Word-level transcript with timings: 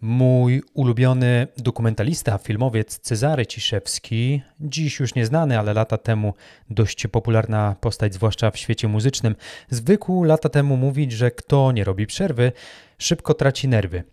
Mój 0.00 0.62
ulubiony 0.74 1.46
dokumentalista, 1.56 2.38
filmowiec 2.38 2.98
Cezary 2.98 3.46
Ciszewski, 3.46 4.42
dziś 4.60 5.00
już 5.00 5.14
nieznany, 5.14 5.58
ale 5.58 5.74
lata 5.74 5.98
temu 5.98 6.34
dość 6.70 7.06
popularna 7.06 7.76
postać, 7.80 8.14
zwłaszcza 8.14 8.50
w 8.50 8.56
świecie 8.56 8.88
muzycznym, 8.88 9.36
zwykł 9.70 10.24
lata 10.24 10.48
temu 10.48 10.76
mówić, 10.76 11.12
że 11.12 11.30
kto 11.30 11.72
nie 11.72 11.84
robi 11.84 12.06
przerwy, 12.06 12.52
szybko 12.98 13.34
traci 13.34 13.68
nerwy. 13.68 14.04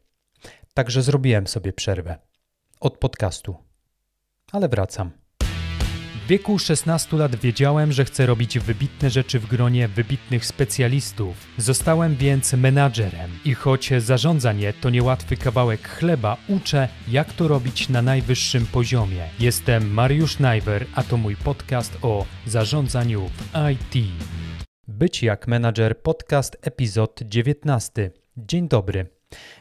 Także 0.74 1.02
zrobiłem 1.02 1.48
sobie 1.48 1.74
przerwę 1.74 2.18
od 2.80 2.98
podcastu. 2.98 3.56
Ale 4.52 4.70
wracam. 4.70 5.25
W 6.26 6.28
wieku 6.28 6.60
16 6.60 7.18
lat 7.18 7.36
wiedziałem, 7.36 7.92
że 7.92 8.06
chcę 8.06 8.26
robić 8.26 8.60
wybitne 8.60 9.10
rzeczy 9.10 9.40
w 9.40 9.48
gronie 9.48 9.88
wybitnych 9.88 10.46
specjalistów. 10.46 11.48
Zostałem 11.58 12.16
więc 12.16 12.54
menadżerem 12.54 13.32
i 13.46 13.54
choć 13.54 13.94
zarządzanie 13.98 14.74
to 14.74 14.90
niełatwy 14.90 15.38
kawałek 15.38 15.88
chleba, 15.88 16.38
uczę, 16.48 16.90
jak 17.08 17.34
to 17.34 17.48
robić 17.48 17.90
na 17.90 18.02
najwyższym 18.02 18.66
poziomie. 18.66 19.30
Jestem 19.40 19.94
Mariusz 19.94 20.40
Najwer, 20.40 20.86
a 20.96 21.04
to 21.04 21.18
mój 21.18 21.36
podcast 21.36 21.98
o 22.02 22.26
zarządzaniu 22.46 23.28
w 23.28 23.52
IT. 23.72 23.94
Być 24.88 25.24
jak 25.24 25.48
menadżer 25.48 26.02
podcast 26.02 26.58
epizod 26.62 27.20
19. 27.26 28.12
Dzień 28.38 28.68
dobry. 28.68 29.08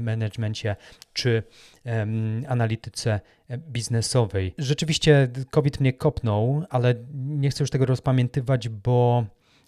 managementie 0.00 0.76
czy 1.12 1.42
um, 1.84 2.44
analityce 2.48 3.20
biznesowej. 3.58 4.54
Rzeczywiście 4.58 5.28
COVID 5.50 5.80
mnie 5.80 5.92
kopnął, 5.92 6.64
ale 6.70 6.94
nie 7.14 7.50
chcę 7.50 7.62
już 7.62 7.70
tego 7.70 7.86
rozpamiętywać, 7.86 8.68
bo 8.68 9.24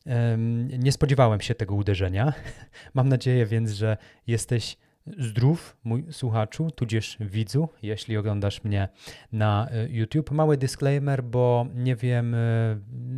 um, 0.06 0.68
nie 0.68 0.92
spodziewałem 0.92 1.40
się 1.40 1.54
tego 1.54 1.74
uderzenia. 1.74 2.32
Mam 2.94 3.08
nadzieję 3.08 3.46
więc, 3.46 3.70
że 3.70 3.96
jesteś 4.26 4.76
zdrów, 5.06 5.76
mój 5.84 6.04
słuchaczu, 6.10 6.70
tudzież 6.70 7.16
widzu, 7.20 7.68
jeśli 7.82 8.16
oglądasz 8.16 8.64
mnie 8.64 8.88
na 9.32 9.68
e, 9.70 9.88
YouTube. 9.88 10.30
Mały 10.30 10.56
disclaimer, 10.56 11.24
bo 11.24 11.66
nie 11.74 11.96
wiem 11.96 12.34
e, 12.34 12.38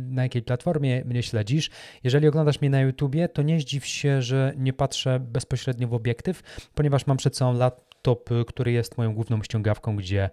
na 0.09 0.23
jakiej 0.23 0.41
platformie 0.41 1.05
mnie 1.05 1.23
śledzisz. 1.23 1.69
Jeżeli 2.03 2.27
oglądasz 2.27 2.61
mnie 2.61 2.69
na 2.69 2.81
YouTubie, 2.81 3.29
to 3.29 3.41
nie 3.41 3.59
zdziw 3.59 3.85
się, 3.85 4.21
że 4.21 4.53
nie 4.57 4.73
patrzę 4.73 5.19
bezpośrednio 5.19 5.87
w 5.87 5.93
obiektyw, 5.93 6.43
ponieważ 6.75 7.07
mam 7.07 7.17
przed 7.17 7.37
sobą 7.37 7.53
lat 7.53 7.87
laptop, 8.07 8.29
który 8.47 8.71
jest 8.71 8.97
moją 8.97 9.13
główną 9.13 9.43
ściągawką, 9.43 9.95
gdzie 9.95 10.29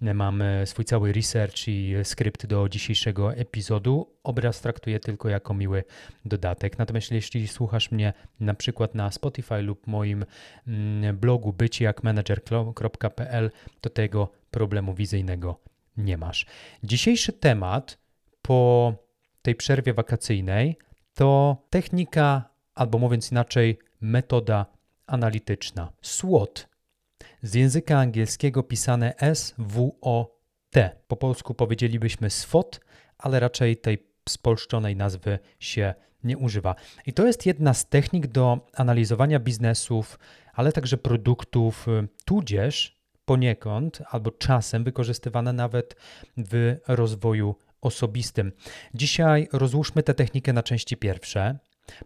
mam 0.00 0.42
swój 0.64 0.84
cały 0.84 1.12
research 1.12 1.68
i 1.68 1.94
skrypt 2.02 2.46
do 2.46 2.68
dzisiejszego 2.68 3.34
epizodu. 3.34 4.14
Obraz 4.22 4.60
traktuję 4.60 5.00
tylko 5.00 5.28
jako 5.28 5.54
miły 5.54 5.84
dodatek. 6.24 6.78
Natomiast 6.78 7.10
jeśli 7.10 7.48
słuchasz 7.48 7.90
mnie 7.90 8.12
na 8.40 8.54
przykład 8.54 8.94
na 8.94 9.10
Spotify 9.10 9.62
lub 9.62 9.86
moim 9.86 10.24
mm, 10.66 11.16
blogu 11.16 11.52
bycijakmanager.pl, 11.52 13.50
to 13.80 13.90
tego 13.90 14.28
problemu 14.50 14.94
wizyjnego 14.94 15.60
nie 15.96 16.16
masz. 16.16 16.46
Dzisiejszy 16.82 17.32
temat 17.32 17.98
po 18.42 18.92
tej 19.42 19.54
przerwie 19.54 19.94
wakacyjnej 19.94 20.76
to 21.14 21.56
technika, 21.70 22.50
albo 22.74 22.98
mówiąc 22.98 23.32
inaczej, 23.32 23.78
metoda 24.00 24.66
analityczna. 25.06 25.92
SWOT 26.02 26.75
z 27.46 27.54
języka 27.54 27.98
angielskiego 27.98 28.62
pisane 28.62 29.16
S-W-O-T. 29.16 30.90
Po 31.08 31.16
polsku 31.16 31.54
powiedzielibyśmy 31.54 32.30
SWOT, 32.30 32.80
ale 33.18 33.40
raczej 33.40 33.76
tej 33.76 34.06
spolszczonej 34.28 34.96
nazwy 34.96 35.38
się 35.60 35.94
nie 36.24 36.38
używa. 36.38 36.74
I 37.06 37.12
to 37.12 37.26
jest 37.26 37.46
jedna 37.46 37.74
z 37.74 37.88
technik 37.88 38.26
do 38.26 38.68
analizowania 38.74 39.40
biznesów, 39.40 40.18
ale 40.54 40.72
także 40.72 40.96
produktów, 40.96 41.86
tudzież 42.24 43.00
poniekąd 43.24 44.02
albo 44.10 44.30
czasem 44.30 44.84
wykorzystywana 44.84 45.52
nawet 45.52 45.96
w 46.36 46.76
rozwoju 46.88 47.56
osobistym. 47.80 48.52
Dzisiaj 48.94 49.48
rozłóżmy 49.52 50.02
tę 50.02 50.14
technikę 50.14 50.52
na 50.52 50.62
części 50.62 50.96
pierwsze. 50.96 51.58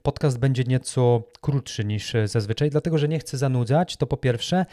Podcast 0.02 0.38
będzie 0.38 0.64
nieco 0.64 1.22
krótszy 1.40 1.84
niż 1.84 2.12
zazwyczaj, 2.24 2.70
dlatego 2.70 2.98
że 2.98 3.08
nie 3.08 3.18
chcę 3.18 3.38
zanudzać, 3.38 3.96
to 3.96 4.06
po 4.06 4.16
pierwsze, 4.16 4.66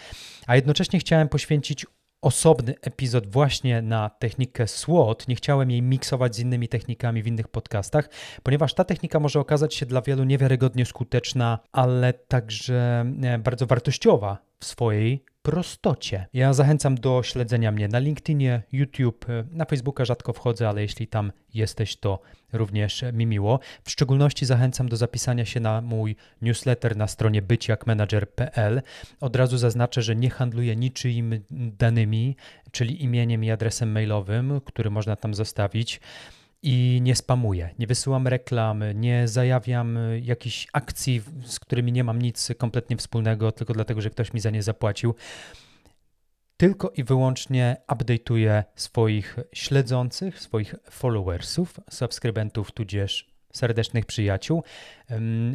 a 0.48 0.56
jednocześnie 0.56 1.00
chciałem 1.00 1.30
poświęcić 1.30 1.86
osobny 2.22 2.76
epizod 2.82 3.28
właśnie 3.28 3.82
na 3.82 4.10
technikę 4.10 4.68
SWOT. 4.68 5.28
Nie 5.28 5.36
chciałem 5.36 5.72
jej 5.72 5.82
miksować 5.82 6.36
z 6.36 6.40
innymi 6.40 6.68
technikami 6.68 7.24
w 7.24 7.28
innych 7.28 7.48
podcastach, 7.48 8.10
ponieważ 8.44 8.74
ta 8.74 8.84
technika 8.84 9.20
może 9.20 9.40
okazać 9.40 9.76
się 9.76 9.86
dla 9.86 10.02
wielu 10.02 10.24
niewiarygodnie 10.24 10.86
skuteczna, 10.86 11.60
ale 11.72 12.14
także 12.14 13.06
e, 13.24 13.38
bardzo 13.38 13.66
wartościowa 13.66 14.38
w 14.60 14.66
swojej 14.66 15.26
prostocie. 15.48 16.26
Ja 16.34 16.54
zachęcam 16.54 16.96
do 16.96 17.24
śledzenia 17.24 17.72
mnie 17.72 17.88
na 17.88 18.00
LinkedInie, 18.00 18.62
YouTube, 18.72 19.26
na 19.52 19.66
Facebooka 19.66 20.06
rzadko 20.06 20.34
wchodzę, 20.34 20.70
ale 20.70 20.82
jeśli 20.82 21.08
tam 21.08 21.32
jesteś, 21.54 21.96
to 21.96 22.20
również 22.54 23.04
mi 23.14 23.26
miło. 23.26 23.60
W 23.84 23.92
szczególności 23.92 24.46
zachęcam 24.46 24.90
do 24.90 24.98
zapisania 24.98 25.46
się 25.46 25.60
na 25.60 25.82
mój 25.82 26.16
newsletter 26.42 26.98
na 26.98 27.08
stronie 27.08 27.42
byciakmanager.pl. 27.42 28.82
Od 29.22 29.36
razu 29.36 29.58
zaznaczę, 29.58 30.02
że 30.02 30.16
nie 30.16 30.30
handluję 30.30 30.76
niczyimi 30.76 31.42
danymi, 31.52 32.36
czyli 32.72 33.04
imieniem 33.04 33.44
i 33.44 33.52
adresem 33.52 33.92
mailowym, 33.92 34.62
który 34.66 34.90
można 34.90 35.16
tam 35.16 35.34
zostawić 35.34 36.00
i 36.68 37.00
nie 37.02 37.16
spamuję, 37.16 37.70
nie 37.80 37.88
wysyłam 37.88 38.28
reklam, 38.28 38.84
nie 38.94 39.28
zajawiam 39.28 40.00
jakichś 40.22 40.68
akcji, 40.74 41.22
z 41.46 41.60
którymi 41.60 41.92
nie 41.92 42.04
mam 42.04 42.22
nic 42.22 42.50
kompletnie 42.58 42.98
wspólnego, 42.98 43.52
tylko 43.52 43.74
dlatego, 43.74 44.02
że 44.02 44.10
ktoś 44.10 44.34
mi 44.34 44.40
za 44.40 44.50
nie 44.50 44.64
zapłacił. 44.64 45.16
Tylko 46.58 46.90
i 46.90 47.04
wyłącznie 47.04 47.78
update'uję 47.88 48.64
swoich 48.76 49.36
śledzących, 49.54 50.40
swoich 50.40 50.76
followersów, 50.90 51.80
subskrybentów, 51.90 52.72
tudzież 52.72 53.28
serdecznych 53.54 54.06
przyjaciół 54.06 54.64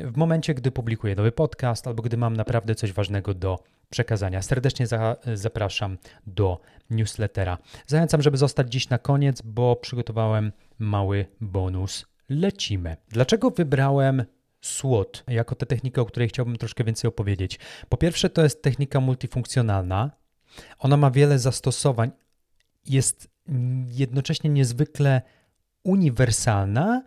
w 0.05 0.17
momencie, 0.17 0.55
gdy 0.55 0.71
publikuję 0.71 1.15
nowy 1.15 1.33
podcast 1.33 1.87
albo 1.87 2.03
gdy 2.03 2.17
mam 2.17 2.37
naprawdę 2.37 2.75
coś 2.75 2.93
ważnego 2.93 3.35
do 3.35 3.59
przekazania. 3.93 4.43
Serdecznie 4.43 4.87
za, 4.87 5.17
zapraszam 5.35 5.99
do 6.27 6.61
newslettera. 6.91 7.59
Zachęcam, 7.87 8.23
żeby 8.23 8.37
zostać 8.37 8.73
dziś 8.73 8.89
na 8.89 8.99
koniec, 8.99 9.43
bo 9.43 9.77
przygotowałem 9.77 10.53
mały 10.79 11.27
bonus. 11.41 12.07
Lecimy. 12.29 12.97
Dlaczego 13.09 13.51
wybrałem 13.51 14.25
SWOT 14.61 15.25
jako 15.29 15.55
tę 15.55 15.67
technikę, 15.67 16.03
o 16.03 16.07
której 16.07 16.29
chciałbym 16.29 16.57
troszkę 16.57 16.85
więcej 16.85 17.09
opowiedzieć? 17.09 17.59
Po 17.89 17.97
pierwsze, 17.97 18.31
to 18.31 18.43
jest 18.43 18.63
technika 18.63 19.01
multifunkcjonalna. 19.01 20.11
Ona 20.79 20.97
ma 20.97 21.11
wiele 21.11 21.39
zastosowań. 21.39 22.11
Jest 22.87 23.29
jednocześnie 23.87 24.51
niezwykle 24.51 25.23
uniwersalna 25.85 27.03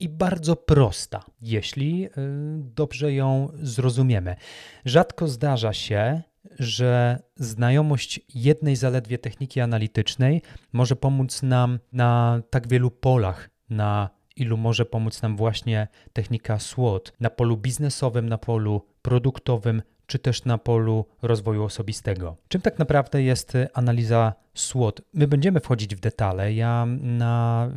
i 0.00 0.08
bardzo 0.08 0.56
prosta, 0.56 1.24
jeśli 1.42 2.06
y, 2.06 2.10
dobrze 2.58 3.12
ją 3.12 3.48
zrozumiemy. 3.62 4.36
Rzadko 4.84 5.28
zdarza 5.28 5.72
się, 5.72 6.22
że 6.58 7.22
znajomość 7.36 8.20
jednej 8.34 8.76
zaledwie 8.76 9.18
techniki 9.18 9.60
analitycznej 9.60 10.42
może 10.72 10.96
pomóc 10.96 11.42
nam 11.42 11.78
na 11.92 12.40
tak 12.50 12.68
wielu 12.68 12.90
polach, 12.90 13.50
na 13.70 14.10
ilu 14.36 14.56
może 14.56 14.84
pomóc 14.84 15.22
nam 15.22 15.36
właśnie 15.36 15.88
technika 16.12 16.58
SWOT 16.58 17.12
na 17.20 17.30
polu 17.30 17.56
biznesowym, 17.56 18.28
na 18.28 18.38
polu 18.38 18.86
produktowym, 19.02 19.82
czy 20.06 20.18
też 20.18 20.44
na 20.44 20.58
polu 20.58 21.06
rozwoju 21.22 21.64
osobistego. 21.64 22.36
Czym 22.48 22.60
tak 22.60 22.78
naprawdę 22.78 23.22
jest 23.22 23.52
analiza 23.74 24.34
SWOT? 24.54 25.00
My 25.14 25.26
będziemy 25.26 25.60
wchodzić 25.60 25.96
w 25.96 26.00
detale. 26.00 26.52
Ja 26.52 26.86
na 27.00 27.70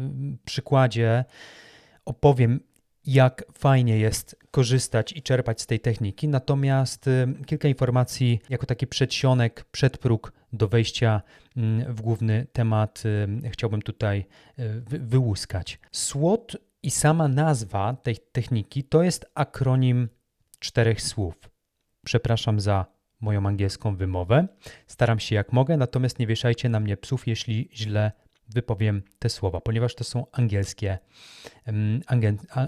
przykładzie 0.45 1.25
opowiem, 2.09 2.59
jak 3.05 3.43
fajnie 3.53 3.97
jest 3.97 4.35
korzystać 4.51 5.13
i 5.13 5.21
czerpać 5.21 5.61
z 5.61 5.67
tej 5.67 5.79
techniki. 5.79 6.27
Natomiast 6.27 7.07
y, 7.07 7.27
kilka 7.45 7.67
informacji 7.67 8.39
jako 8.49 8.65
taki 8.65 8.87
przedsionek, 8.87 9.65
przedpróg 9.71 10.33
do 10.53 10.67
wejścia 10.67 11.21
mm, 11.57 11.93
w 11.93 12.01
główny 12.01 12.47
temat 12.53 13.03
y, 13.45 13.49
chciałbym 13.49 13.81
tutaj 13.81 14.25
y, 14.59 14.81
wyłuskać. 14.99 15.79
SWOT 15.91 16.57
I 16.83 16.91
sama 16.91 17.27
nazwa 17.27 17.93
tej 17.93 18.17
techniki 18.31 18.83
to 18.83 19.03
jest 19.03 19.25
akronim 19.35 20.09
czterech 20.59 21.01
słów. 21.01 21.49
Przepraszam 22.05 22.59
za 22.59 22.85
moją 23.21 23.47
angielską 23.47 23.95
wymowę. 23.95 24.47
Staram 24.87 25.19
się 25.19 25.35
jak 25.35 25.53
mogę, 25.53 25.77
natomiast 25.77 26.19
nie 26.19 26.27
wieszajcie 26.27 26.69
na 26.69 26.79
mnie 26.79 26.97
psów, 26.97 27.27
jeśli 27.27 27.69
źle 27.73 28.11
wypowiem 28.49 29.03
te 29.19 29.29
słowa, 29.29 29.61
ponieważ 29.61 29.95
to 29.95 30.03
są 30.03 30.25
angielskie, 30.31 30.99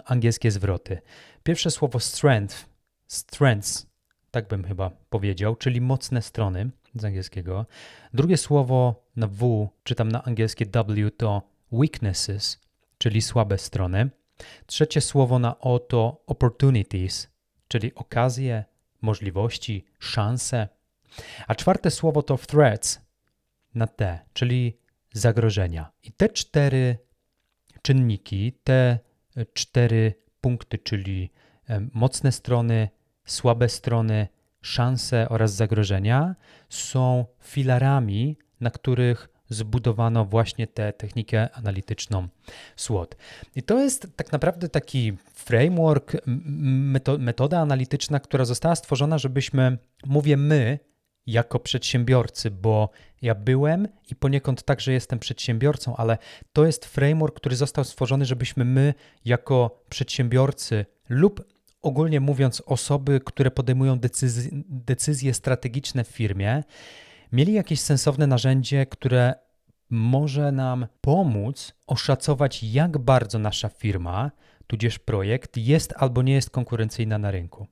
angielskie 0.05 0.51
zwroty. 0.51 1.01
Pierwsze 1.43 1.71
słowo 1.71 1.99
strength, 1.99 2.65
strengths, 3.07 3.87
tak 4.31 4.47
bym 4.47 4.63
chyba 4.63 4.91
powiedział, 5.09 5.55
czyli 5.55 5.81
mocne 5.81 6.21
strony 6.21 6.69
z 6.95 7.05
angielskiego. 7.05 7.65
Drugie 8.13 8.37
słowo 8.37 9.05
na 9.15 9.27
W, 9.27 9.69
czy 9.83 9.95
tam 9.95 10.11
na 10.11 10.23
angielskie 10.23 10.65
W 10.65 11.11
to 11.17 11.41
weaknesses, 11.71 12.59
czyli 12.97 13.21
słabe 13.21 13.57
strony. 13.57 14.09
Trzecie 14.65 15.01
słowo 15.01 15.39
na 15.39 15.59
O 15.59 15.79
to 15.79 16.23
opportunities, 16.27 17.29
czyli 17.67 17.95
okazje, 17.95 18.63
możliwości, 19.01 19.85
szanse. 19.99 20.67
A 21.47 21.55
czwarte 21.55 21.91
słowo 21.91 22.23
to 22.23 22.37
threats 22.37 23.01
na 23.75 23.87
T, 23.87 24.19
czyli 24.33 24.80
zagrożenia. 25.13 25.91
I 26.03 26.11
te 26.11 26.29
cztery 26.29 26.97
czynniki, 27.81 28.53
te 28.63 28.99
cztery 29.53 30.13
punkty, 30.41 30.77
czyli 30.77 31.31
mocne 31.93 32.31
strony, 32.31 32.89
słabe 33.25 33.69
strony, 33.69 34.27
szanse 34.61 35.29
oraz 35.29 35.53
zagrożenia, 35.53 36.35
są 36.69 37.25
filarami, 37.43 38.37
na 38.59 38.69
których 38.69 39.29
zbudowano 39.49 40.25
właśnie 40.25 40.67
tę 40.67 40.93
technikę 40.93 41.51
analityczną 41.51 42.27
SWOT. 42.75 43.15
I 43.55 43.63
to 43.63 43.79
jest 43.79 44.07
tak 44.15 44.31
naprawdę 44.31 44.69
taki 44.69 45.17
framework, 45.33 46.17
metoda 47.19 47.59
analityczna, 47.59 48.19
która 48.19 48.45
została 48.45 48.75
stworzona, 48.75 49.17
żebyśmy, 49.17 49.77
mówię 50.05 50.37
my, 50.37 50.79
jako 51.31 51.59
przedsiębiorcy, 51.59 52.51
bo 52.51 52.89
ja 53.21 53.35
byłem 53.35 53.87
i 54.11 54.15
poniekąd 54.15 54.63
także 54.63 54.93
jestem 54.93 55.19
przedsiębiorcą, 55.19 55.95
ale 55.95 56.17
to 56.53 56.65
jest 56.65 56.85
framework, 56.85 57.35
który 57.35 57.55
został 57.55 57.83
stworzony, 57.83 58.25
żebyśmy 58.25 58.65
my, 58.65 58.93
jako 59.25 59.83
przedsiębiorcy 59.89 60.85
lub 61.09 61.43
ogólnie 61.81 62.19
mówiąc, 62.19 62.63
osoby, 62.65 63.21
które 63.25 63.51
podejmują 63.51 63.99
decyzje, 63.99 64.51
decyzje 64.69 65.33
strategiczne 65.33 66.03
w 66.03 66.07
firmie, 66.07 66.63
mieli 67.31 67.53
jakieś 67.53 67.79
sensowne 67.79 68.27
narzędzie, 68.27 68.85
które 68.85 69.33
może 69.89 70.51
nam 70.51 70.87
pomóc 71.01 71.73
oszacować, 71.87 72.63
jak 72.63 72.97
bardzo 72.97 73.39
nasza 73.39 73.69
firma, 73.69 74.31
tudzież 74.67 74.99
projekt 74.99 75.57
jest 75.57 75.93
albo 75.97 76.21
nie 76.21 76.33
jest 76.33 76.49
konkurencyjna 76.49 77.17
na 77.17 77.31
rynku. 77.31 77.67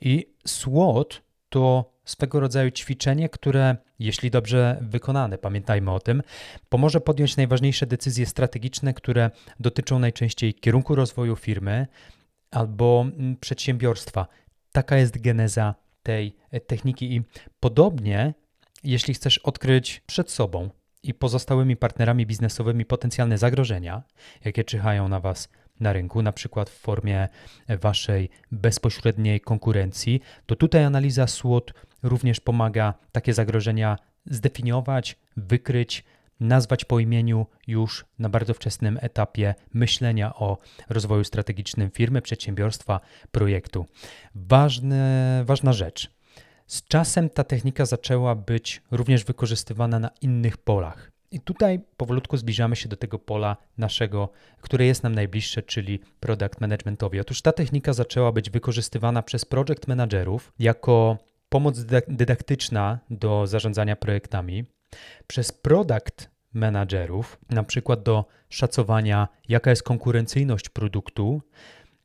I 0.00 0.34
SWOT 0.46 1.22
to 1.48 1.92
swego 2.10 2.40
rodzaju 2.40 2.70
ćwiczenie, 2.70 3.28
które, 3.28 3.76
jeśli 3.98 4.30
dobrze 4.30 4.78
wykonane, 4.80 5.38
pamiętajmy 5.38 5.90
o 5.90 6.00
tym, 6.00 6.22
pomoże 6.68 7.00
podjąć 7.00 7.36
najważniejsze 7.36 7.86
decyzje 7.86 8.26
strategiczne, 8.26 8.94
które 8.94 9.30
dotyczą 9.60 9.98
najczęściej 9.98 10.54
kierunku 10.54 10.94
rozwoju 10.94 11.36
firmy 11.36 11.86
albo 12.50 13.00
mm, 13.00 13.36
przedsiębiorstwa. 13.36 14.26
Taka 14.72 14.96
jest 14.96 15.20
geneza 15.20 15.74
tej 16.02 16.36
e, 16.50 16.60
techniki 16.60 17.16
i 17.16 17.22
podobnie, 17.60 18.34
jeśli 18.84 19.14
chcesz 19.14 19.38
odkryć 19.38 20.02
przed 20.06 20.30
sobą 20.30 20.70
i 21.02 21.14
pozostałymi 21.14 21.76
partnerami 21.76 22.26
biznesowymi 22.26 22.84
potencjalne 22.84 23.38
zagrożenia, 23.38 24.02
jakie 24.44 24.64
czyhają 24.64 25.08
na 25.08 25.20
Was 25.20 25.48
na 25.80 25.92
rynku, 25.92 26.22
na 26.22 26.32
przykład 26.32 26.70
w 26.70 26.78
formie 26.78 27.28
Waszej 27.68 28.30
bezpośredniej 28.52 29.40
konkurencji, 29.40 30.20
to 30.46 30.56
tutaj 30.56 30.84
analiza 30.84 31.26
SWOT 31.26 31.72
również 32.02 32.40
pomaga 32.40 32.94
takie 33.12 33.34
zagrożenia 33.34 33.98
zdefiniować, 34.26 35.16
wykryć, 35.36 36.04
nazwać 36.40 36.84
po 36.84 36.98
imieniu 36.98 37.46
już 37.66 38.04
na 38.18 38.28
bardzo 38.28 38.54
wczesnym 38.54 38.98
etapie 39.02 39.54
myślenia 39.74 40.34
o 40.34 40.58
rozwoju 40.88 41.24
strategicznym 41.24 41.90
firmy, 41.90 42.22
przedsiębiorstwa, 42.22 43.00
projektu. 43.32 43.86
Ważne, 44.34 45.42
ważna 45.46 45.72
rzecz. 45.72 46.10
Z 46.66 46.84
czasem 46.84 47.30
ta 47.30 47.44
technika 47.44 47.86
zaczęła 47.86 48.34
być 48.34 48.82
również 48.90 49.24
wykorzystywana 49.24 49.98
na 49.98 50.10
innych 50.20 50.56
polach. 50.56 51.12
I 51.30 51.40
tutaj 51.40 51.80
powolutku 51.96 52.36
zbliżamy 52.36 52.76
się 52.76 52.88
do 52.88 52.96
tego 52.96 53.18
pola 53.18 53.56
naszego, 53.78 54.28
które 54.60 54.86
jest 54.86 55.02
nam 55.02 55.14
najbliższe, 55.14 55.62
czyli 55.62 56.00
product 56.20 56.60
managementowi. 56.60 57.20
Otóż 57.20 57.42
ta 57.42 57.52
technika 57.52 57.92
zaczęła 57.92 58.32
być 58.32 58.50
wykorzystywana 58.50 59.22
przez 59.22 59.44
project 59.44 59.88
managerów 59.88 60.52
jako 60.58 61.18
pomoc 61.50 61.84
dydaktyczna 62.08 62.98
do 63.10 63.46
zarządzania 63.46 63.96
projektami, 63.96 64.64
przez 65.26 65.52
product 65.52 66.30
managerów, 66.52 67.38
na 67.50 67.62
przykład 67.64 68.02
do 68.02 68.24
szacowania, 68.48 69.28
jaka 69.48 69.70
jest 69.70 69.82
konkurencyjność 69.82 70.68
produktu 70.68 71.42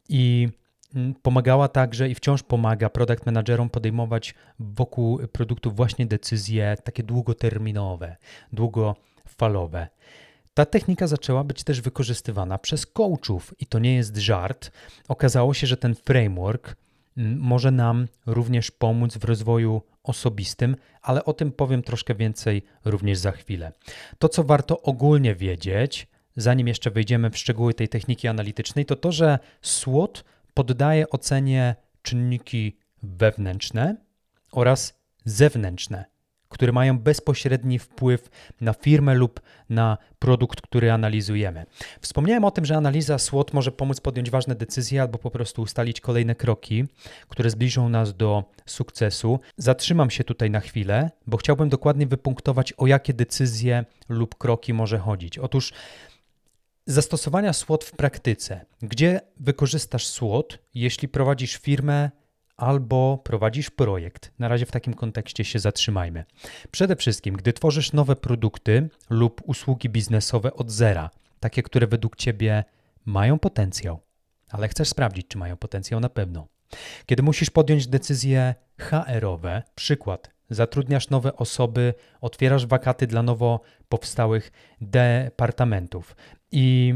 i 0.09 0.49
mm, 0.95 1.15
pomagała 1.21 1.67
także 1.67 2.09
i 2.09 2.15
wciąż 2.15 2.43
pomaga 2.43 2.89
product 2.89 3.25
managerom 3.25 3.69
podejmować 3.69 4.35
wokół 4.59 5.19
produktu 5.27 5.71
właśnie 5.71 6.05
decyzje 6.05 6.77
takie 6.83 7.03
długoterminowe, 7.03 8.15
długofalowe. 8.53 9.87
Ta 10.53 10.65
technika 10.65 11.07
zaczęła 11.07 11.43
być 11.43 11.63
też 11.63 11.81
wykorzystywana 11.81 12.57
przez 12.57 12.85
coachów 12.85 13.53
i 13.59 13.65
to 13.65 13.79
nie 13.79 13.95
jest 13.95 14.17
żart. 14.17 14.71
Okazało 15.07 15.53
się, 15.53 15.67
że 15.67 15.77
ten 15.77 15.95
framework 15.95 16.75
może 17.17 17.71
nam 17.71 18.07
również 18.25 18.71
pomóc 18.71 19.17
w 19.17 19.23
rozwoju 19.23 19.81
osobistym, 20.03 20.75
ale 21.01 21.25
o 21.25 21.33
tym 21.33 21.51
powiem 21.51 21.83
troszkę 21.83 22.15
więcej 22.15 22.63
również 22.85 23.17
za 23.17 23.31
chwilę. 23.31 23.71
To, 24.19 24.29
co 24.29 24.43
warto 24.43 24.81
ogólnie 24.81 25.35
wiedzieć, 25.35 26.07
zanim 26.35 26.67
jeszcze 26.67 26.91
wejdziemy 26.91 27.29
w 27.29 27.37
szczegóły 27.37 27.73
tej 27.73 27.89
techniki 27.89 28.27
analitycznej, 28.27 28.85
to 28.85 28.95
to, 28.95 29.11
że 29.11 29.39
SWOT 29.61 30.23
poddaje 30.53 31.09
ocenie 31.09 31.75
czynniki 32.01 32.77
wewnętrzne 33.03 33.95
oraz 34.51 34.99
zewnętrzne 35.25 36.14
które 36.55 36.71
mają 36.71 36.99
bezpośredni 36.99 37.79
wpływ 37.79 38.29
na 38.61 38.73
firmę 38.73 39.13
lub 39.13 39.41
na 39.69 39.97
produkt, 40.19 40.61
który 40.61 40.91
analizujemy. 40.91 41.65
Wspomniałem 42.01 42.43
o 42.43 42.51
tym, 42.51 42.65
że 42.65 42.77
analiza 42.77 43.17
SWOT 43.17 43.53
może 43.53 43.71
pomóc 43.71 44.01
podjąć 44.01 44.29
ważne 44.29 44.55
decyzje 44.55 45.01
albo 45.01 45.17
po 45.17 45.31
prostu 45.31 45.61
ustalić 45.61 46.01
kolejne 46.01 46.35
kroki, 46.35 46.85
które 47.29 47.49
zbliżą 47.49 47.89
nas 47.89 48.17
do 48.17 48.43
sukcesu. 48.65 49.39
Zatrzymam 49.57 50.09
się 50.09 50.23
tutaj 50.23 50.49
na 50.49 50.59
chwilę, 50.59 51.11
bo 51.27 51.37
chciałbym 51.37 51.69
dokładnie 51.69 52.07
wypunktować, 52.07 52.73
o 52.73 52.87
jakie 52.87 53.13
decyzje 53.13 53.85
lub 54.09 54.35
kroki 54.35 54.73
może 54.73 54.97
chodzić. 54.99 55.37
Otóż 55.37 55.73
zastosowania 56.85 57.53
SWOT 57.53 57.83
w 57.83 57.91
praktyce. 57.91 58.65
Gdzie 58.81 59.21
wykorzystasz 59.39 60.07
SWOT, 60.07 60.59
jeśli 60.73 61.07
prowadzisz 61.07 61.55
firmę, 61.57 62.11
albo 62.57 63.21
prowadzisz 63.23 63.69
projekt. 63.69 64.31
Na 64.39 64.47
razie 64.47 64.65
w 64.65 64.71
takim 64.71 64.93
kontekście 64.93 65.45
się 65.45 65.59
zatrzymajmy. 65.59 66.25
Przede 66.71 66.95
wszystkim, 66.95 67.35
gdy 67.35 67.53
tworzysz 67.53 67.93
nowe 67.93 68.15
produkty 68.15 68.89
lub 69.09 69.41
usługi 69.45 69.89
biznesowe 69.89 70.53
od 70.53 70.71
zera, 70.71 71.09
takie, 71.39 71.63
które 71.63 71.87
według 71.87 72.15
Ciebie 72.15 72.63
mają 73.05 73.39
potencjał, 73.39 73.99
ale 74.49 74.67
chcesz 74.67 74.89
sprawdzić, 74.89 75.27
czy 75.27 75.37
mają 75.37 75.57
potencjał 75.57 75.99
na 75.99 76.09
pewno. 76.09 76.47
Kiedy 77.05 77.23
musisz 77.23 77.49
podjąć 77.49 77.87
decyzje 77.87 78.55
HR-owe, 78.77 79.63
przykład, 79.75 80.31
zatrudniasz 80.49 81.09
nowe 81.09 81.35
osoby, 81.35 81.93
otwierasz 82.21 82.65
wakaty 82.65 83.07
dla 83.07 83.23
nowo 83.23 83.61
powstałych 83.89 84.51
departamentów 84.81 86.15
i 86.51 86.95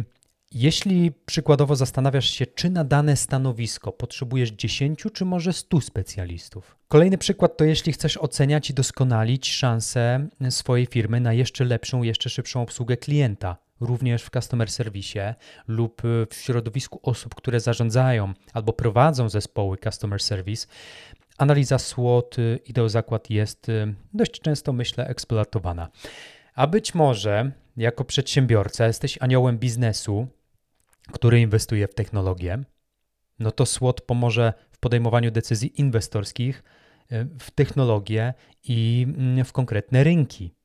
jeśli 0.52 1.12
przykładowo 1.26 1.76
zastanawiasz 1.76 2.30
się, 2.30 2.46
czy 2.46 2.70
na 2.70 2.84
dane 2.84 3.16
stanowisko 3.16 3.92
potrzebujesz 3.92 4.50
10 4.50 5.04
czy 5.14 5.26
może 5.26 5.54
100 5.54 5.82
specjalistów. 5.82 6.78
Kolejny 6.88 7.18
przykład 7.18 7.58
to 7.58 7.66
jeśli 7.66 7.94
chcesz 7.94 8.18
oceniać 8.18 8.70
i 8.70 8.74
doskonalić 8.74 9.52
szanse 9.52 10.28
swojej 10.50 10.86
firmy 10.86 11.20
na 11.20 11.34
jeszcze 11.34 11.66
lepszą, 11.66 12.04
jeszcze 12.04 12.30
szybszą 12.30 12.62
obsługę 12.62 12.98
klienta, 12.98 13.58
również 13.80 14.24
w 14.24 14.30
customer 14.30 14.72
service 14.72 15.36
lub 15.68 16.02
w 16.30 16.36
środowisku 16.36 17.00
osób, 17.04 17.36
które 17.36 17.60
zarządzają 17.60 18.34
albo 18.54 18.74
prowadzą 18.74 19.30
zespoły 19.30 19.78
customer 19.78 20.22
service. 20.22 20.68
Analiza 21.38 21.80
SWOT 21.80 22.36
i 22.66 22.74
zakład 22.88 23.30
jest 23.30 23.68
dość 24.14 24.32
często, 24.32 24.74
myślę, 24.74 25.08
eksploatowana. 25.08 25.90
A 26.56 26.68
być 26.68 26.96
może 26.96 27.52
jako 27.78 28.06
przedsiębiorca 28.06 28.88
jesteś 28.88 29.18
aniołem 29.22 29.58
biznesu, 29.58 30.28
który 31.12 31.42
inwestuje 31.42 31.88
w 31.88 31.94
technologię, 31.94 32.64
no 33.40 33.52
to 33.52 33.66
SWOT 33.66 34.02
pomoże 34.02 34.54
w 34.72 34.78
podejmowaniu 34.78 35.32
decyzji 35.32 35.82
inwestorskich 35.82 36.64
e, 37.10 37.26
w 37.40 37.52
technologię 37.52 38.34
i 38.64 39.08
mm, 39.08 39.46
w 39.46 39.52
konkretne 39.52 40.04
rynki. 40.04 40.56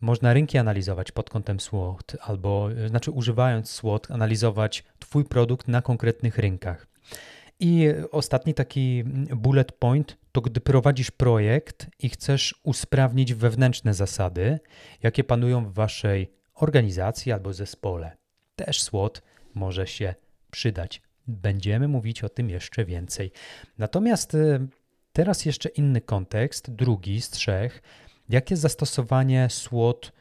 można 0.00 0.32
rynki 0.32 0.58
analizować 0.58 1.12
pod 1.12 1.30
kątem 1.30 1.60
SWOT, 1.60 2.16
albo 2.20 2.68
znaczy 2.86 3.10
używając 3.10 3.70
SWOT, 3.70 4.10
analizować 4.10 4.84
Twój 4.98 5.24
produkt 5.24 5.68
na 5.68 5.82
konkretnych 5.82 6.38
rynkach. 6.38 6.86
I 7.60 7.88
ostatni 8.10 8.54
taki 8.54 9.04
bullet 9.36 9.72
point 9.72 10.16
to 10.32 10.40
gdy 10.40 10.60
prowadzisz 10.60 11.10
projekt 11.10 11.86
i 11.98 12.08
chcesz 12.08 12.60
usprawnić 12.62 13.34
wewnętrzne 13.34 13.94
zasady, 13.94 14.58
jakie 15.02 15.24
panują 15.24 15.64
w 15.64 15.74
Waszej 15.74 16.32
organizacji 16.54 17.32
albo 17.32 17.52
zespole. 17.52 18.17
Też 18.66 18.82
SWOT 18.82 19.22
może 19.54 19.86
się 19.86 20.14
przydać. 20.50 21.02
Będziemy 21.26 21.88
mówić 21.88 22.24
o 22.24 22.28
tym 22.28 22.50
jeszcze 22.50 22.84
więcej. 22.84 23.32
Natomiast 23.78 24.34
y, 24.34 24.68
teraz 25.12 25.44
jeszcze 25.44 25.68
inny 25.68 26.00
kontekst, 26.00 26.70
drugi 26.70 27.20
z 27.20 27.30
trzech. 27.30 27.82
Jakie 28.28 28.56
zastosowanie 28.56 29.48
SWOT 29.50 30.12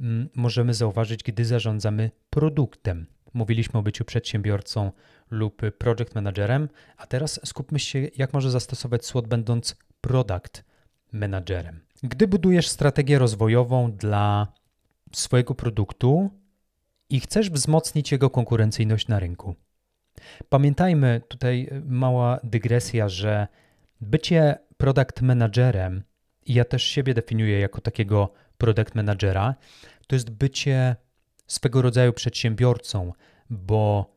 mm, 0.00 0.28
możemy 0.34 0.74
zauważyć, 0.74 1.22
gdy 1.22 1.44
zarządzamy 1.44 2.10
produktem? 2.30 3.06
Mówiliśmy 3.34 3.80
o 3.80 3.82
byciu 3.82 4.04
przedsiębiorcą 4.04 4.92
lub 5.30 5.62
project 5.78 6.14
managerem, 6.14 6.68
a 6.96 7.06
teraz 7.06 7.40
skupmy 7.44 7.78
się, 7.78 8.08
jak 8.16 8.32
może 8.32 8.50
zastosować 8.50 9.06
SWOT 9.06 9.28
będąc 9.28 9.76
product 10.00 10.64
managerem. 11.12 11.80
Gdy 12.02 12.28
budujesz 12.28 12.68
strategię 12.68 13.18
rozwojową 13.18 13.92
dla 13.92 14.52
swojego 15.12 15.54
produktu 15.54 16.30
i 17.14 17.20
chcesz 17.20 17.50
wzmocnić 17.50 18.12
jego 18.12 18.30
konkurencyjność 18.30 19.08
na 19.08 19.18
rynku. 19.18 19.54
Pamiętajmy, 20.48 21.20
tutaj 21.28 21.68
mała 21.84 22.40
dygresja, 22.44 23.08
że 23.08 23.48
bycie 24.00 24.58
product 24.76 25.20
managerem, 25.20 26.02
i 26.46 26.54
ja 26.54 26.64
też 26.64 26.82
siebie 26.84 27.14
definiuję 27.14 27.60
jako 27.60 27.80
takiego 27.80 28.32
product 28.58 28.94
managera, 28.94 29.54
to 30.06 30.16
jest 30.16 30.30
bycie 30.30 30.96
swego 31.46 31.82
rodzaju 31.82 32.12
przedsiębiorcą, 32.12 33.12
bo 33.50 34.14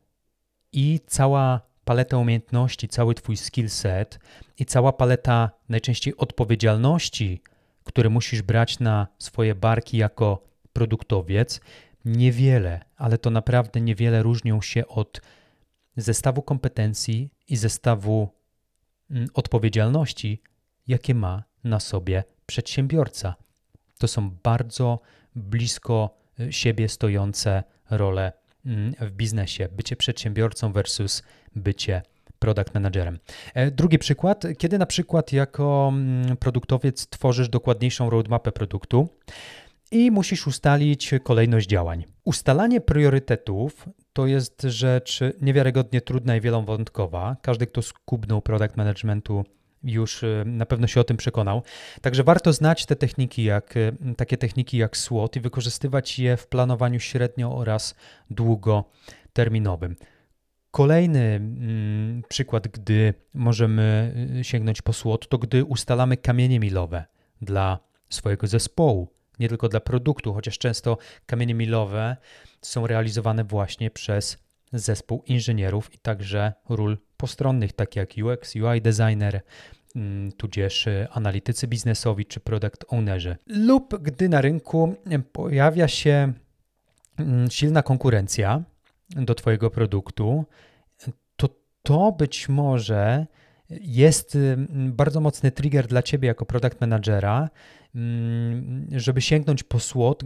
i 0.72 1.00
cała 1.06 1.60
paleta 1.84 2.16
umiejętności, 2.16 2.88
cały 2.88 3.14
Twój 3.14 3.36
skill 3.36 3.68
set 3.68 4.18
i 4.58 4.66
cała 4.66 4.92
paleta 4.92 5.50
najczęściej 5.68 6.16
odpowiedzialności, 6.16 7.42
które 7.84 8.08
musisz 8.08 8.42
brać 8.42 8.78
na 8.78 9.06
swoje 9.18 9.54
barki 9.54 9.96
jako 9.96 10.42
produktowiec, 10.72 11.60
niewiele, 12.08 12.80
ale 12.96 13.18
to 13.18 13.30
naprawdę 13.30 13.80
niewiele 13.80 14.22
różnią 14.22 14.60
się 14.60 14.86
od 14.86 15.20
zestawu 15.96 16.42
kompetencji 16.42 17.30
i 17.48 17.56
zestawu 17.56 18.28
mm, 19.10 19.28
odpowiedzialności, 19.34 20.42
jakie 20.86 21.14
ma 21.14 21.44
na 21.64 21.80
sobie 21.80 22.24
przedsiębiorca. 22.46 23.34
To 23.98 24.08
są 24.08 24.30
bardzo 24.30 25.00
blisko 25.36 26.18
y, 26.40 26.52
siebie 26.52 26.88
stojące 26.88 27.62
role 27.90 28.32
mm, 28.66 28.94
w 29.00 29.10
biznesie. 29.10 29.68
Bycie 29.72 29.96
przedsiębiorcą 29.96 30.72
versus 30.72 31.22
bycie 31.56 32.02
product 32.38 32.74
managerem. 32.74 33.18
E, 33.54 33.70
drugi 33.70 33.98
przykład, 33.98 34.44
kiedy 34.58 34.78
na 34.78 34.86
przykład 34.86 35.32
jako 35.32 35.90
mm, 35.92 36.36
produktowiec 36.36 37.06
tworzysz 37.06 37.48
dokładniejszą 37.48 38.10
roadmapę 38.10 38.52
produktu 38.52 39.08
i 39.90 40.10
musisz 40.10 40.46
ustalić 40.46 41.14
kolejność 41.22 41.68
działań. 41.68 42.04
Ustalanie 42.24 42.80
priorytetów 42.80 43.88
to 44.12 44.26
jest 44.26 44.62
rzecz 44.62 45.20
niewiarygodnie 45.40 46.00
trudna 46.00 46.36
i 46.36 46.40
wielowątkowa. 46.40 47.36
Każdy, 47.42 47.66
kto 47.66 47.82
skubnął 47.82 48.42
product 48.42 48.76
managementu, 48.76 49.44
już 49.82 50.22
y, 50.22 50.42
na 50.46 50.66
pewno 50.66 50.86
się 50.86 51.00
o 51.00 51.04
tym 51.04 51.16
przekonał. 51.16 51.62
Także 52.00 52.24
warto 52.24 52.52
znać 52.52 52.86
te 52.86 52.96
techniki, 52.96 53.44
jak, 53.44 53.76
y, 53.76 53.96
takie 54.16 54.36
techniki 54.36 54.78
jak 54.78 54.96
SWOT 54.96 55.36
i 55.36 55.40
wykorzystywać 55.40 56.18
je 56.18 56.36
w 56.36 56.46
planowaniu 56.46 57.00
średnio 57.00 57.56
oraz 57.56 57.94
długoterminowym. 58.30 59.96
Kolejny 60.70 61.20
mm, 61.20 62.22
przykład, 62.28 62.68
gdy 62.68 63.14
możemy 63.34 64.14
y, 64.40 64.44
sięgnąć 64.44 64.82
po 64.82 64.92
SWOT, 64.92 65.28
to 65.28 65.38
gdy 65.38 65.64
ustalamy 65.64 66.16
kamienie 66.16 66.60
milowe 66.60 67.04
dla 67.42 67.78
swojego 68.10 68.46
zespołu, 68.46 69.17
nie 69.40 69.48
tylko 69.48 69.68
dla 69.68 69.80
produktu, 69.80 70.34
chociaż 70.34 70.58
często 70.58 70.98
kamienie 71.26 71.54
milowe 71.54 72.16
są 72.62 72.86
realizowane 72.86 73.44
właśnie 73.44 73.90
przez 73.90 74.38
zespół 74.72 75.22
inżynierów 75.26 75.94
i 75.94 75.98
także 75.98 76.52
ról 76.68 76.98
postronnych, 77.16 77.72
takie 77.72 78.00
jak 78.00 78.10
UX, 78.24 78.54
UI 78.56 78.80
designer, 78.80 79.40
mm, 79.96 80.32
tudzież 80.32 80.86
y, 80.86 81.06
analitycy 81.10 81.66
biznesowi 81.66 82.26
czy 82.26 82.40
product 82.40 82.84
ownerzy. 82.88 83.36
Lub 83.46 84.02
gdy 84.02 84.28
na 84.28 84.40
rynku 84.40 84.94
pojawia 85.32 85.88
się 85.88 86.32
mm, 87.18 87.50
silna 87.50 87.82
konkurencja 87.82 88.62
do 89.10 89.34
Twojego 89.34 89.70
produktu, 89.70 90.44
to 91.36 91.48
to 91.82 92.12
być 92.12 92.48
może 92.48 93.26
jest 93.70 94.34
y, 94.34 94.56
bardzo 94.74 95.20
mocny 95.20 95.50
trigger 95.50 95.86
dla 95.86 96.02
Ciebie 96.02 96.28
jako 96.28 96.46
product 96.46 96.80
managera, 96.80 97.48
żeby 98.92 99.20
sięgnąć 99.20 99.62
po 99.62 99.80
SWOT, 99.80 100.22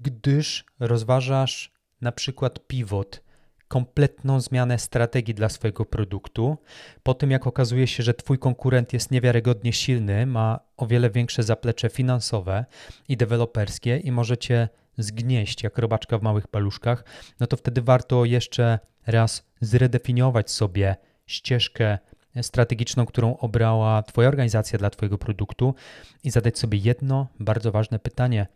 gdyż 0.00 0.64
rozważasz 0.80 1.72
na 2.00 2.12
przykład 2.12 2.66
pivot, 2.66 3.22
kompletną 3.68 4.40
zmianę 4.40 4.78
strategii 4.78 5.34
dla 5.34 5.48
swojego 5.48 5.84
produktu. 5.84 6.58
Po 7.02 7.14
tym, 7.14 7.30
jak 7.30 7.46
okazuje 7.46 7.86
się, 7.86 8.02
że 8.02 8.14
Twój 8.14 8.38
konkurent 8.38 8.92
jest 8.92 9.10
niewiarygodnie 9.10 9.72
silny, 9.72 10.26
ma 10.26 10.60
o 10.76 10.86
wiele 10.86 11.10
większe 11.10 11.42
zaplecze 11.42 11.90
finansowe 11.90 12.64
i 13.08 13.16
deweloperskie 13.16 13.96
i 13.96 14.12
możecie 14.12 14.68
zgnieść 14.98 15.62
jak 15.62 15.78
robaczka 15.78 16.18
w 16.18 16.22
małych 16.22 16.48
paluszkach, 16.48 17.04
no 17.40 17.46
to 17.46 17.56
wtedy 17.56 17.82
warto 17.82 18.24
jeszcze 18.24 18.78
raz 19.06 19.46
zredefiniować 19.60 20.50
sobie 20.50 20.96
ścieżkę 21.26 21.98
strategiczną, 22.42 23.06
którą 23.06 23.36
obrała 23.36 24.02
Twoja 24.02 24.28
organizacja 24.28 24.78
dla 24.78 24.90
Twojego 24.90 25.18
produktu 25.18 25.74
i 26.24 26.30
zadać 26.30 26.58
sobie 26.58 26.78
jedno 26.78 27.26
bardzo 27.40 27.72
ważne 27.72 27.98
pytanie: 27.98 28.46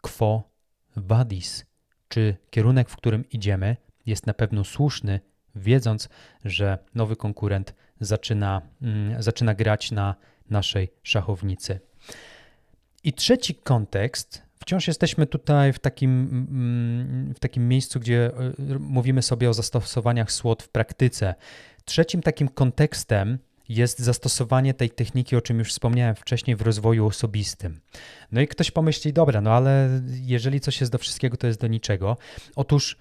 Quo 0.00 0.50
vadis? 0.96 1.66
Czy 2.08 2.36
kierunek, 2.50 2.88
w 2.88 2.96
którym 2.96 3.24
idziemy, 3.30 3.76
jest 4.06 4.26
na 4.26 4.34
pewno 4.34 4.64
słuszny, 4.64 5.20
wiedząc, 5.54 6.08
że 6.44 6.78
nowy 6.94 7.16
konkurent 7.16 7.74
zaczyna, 8.00 8.62
mm, 8.82 9.22
zaczyna 9.22 9.54
grać 9.54 9.90
na 9.90 10.14
naszej 10.50 10.92
szachownicy. 11.02 11.80
I 13.04 13.12
trzeci 13.12 13.54
kontekst, 13.54 14.42
wciąż 14.60 14.88
jesteśmy 14.88 15.26
tutaj 15.26 15.72
w 15.72 15.78
takim, 15.78 16.10
mm, 16.50 17.34
w 17.34 17.38
takim 17.38 17.68
miejscu, 17.68 18.00
gdzie 18.00 18.30
y, 18.70 18.78
mówimy 18.78 19.22
sobie 19.22 19.50
o 19.50 19.54
zastosowaniach 19.54 20.32
SWOT 20.32 20.62
w 20.62 20.68
praktyce. 20.68 21.34
Trzecim 21.86 22.22
takim 22.22 22.48
kontekstem 22.48 23.38
jest 23.68 23.98
zastosowanie 23.98 24.74
tej 24.74 24.90
techniki, 24.90 25.36
o 25.36 25.40
czym 25.40 25.58
już 25.58 25.70
wspomniałem 25.70 26.14
wcześniej, 26.14 26.56
w 26.56 26.62
rozwoju 26.62 27.06
osobistym. 27.06 27.80
No 28.32 28.40
i 28.40 28.48
ktoś 28.48 28.70
pomyśli, 28.70 29.12
dobra, 29.12 29.40
no 29.40 29.52
ale 29.52 30.02
jeżeli 30.06 30.60
coś 30.60 30.80
jest 30.80 30.92
do 30.92 30.98
wszystkiego, 30.98 31.36
to 31.36 31.46
jest 31.46 31.60
do 31.60 31.66
niczego. 31.66 32.16
Otóż 32.56 32.96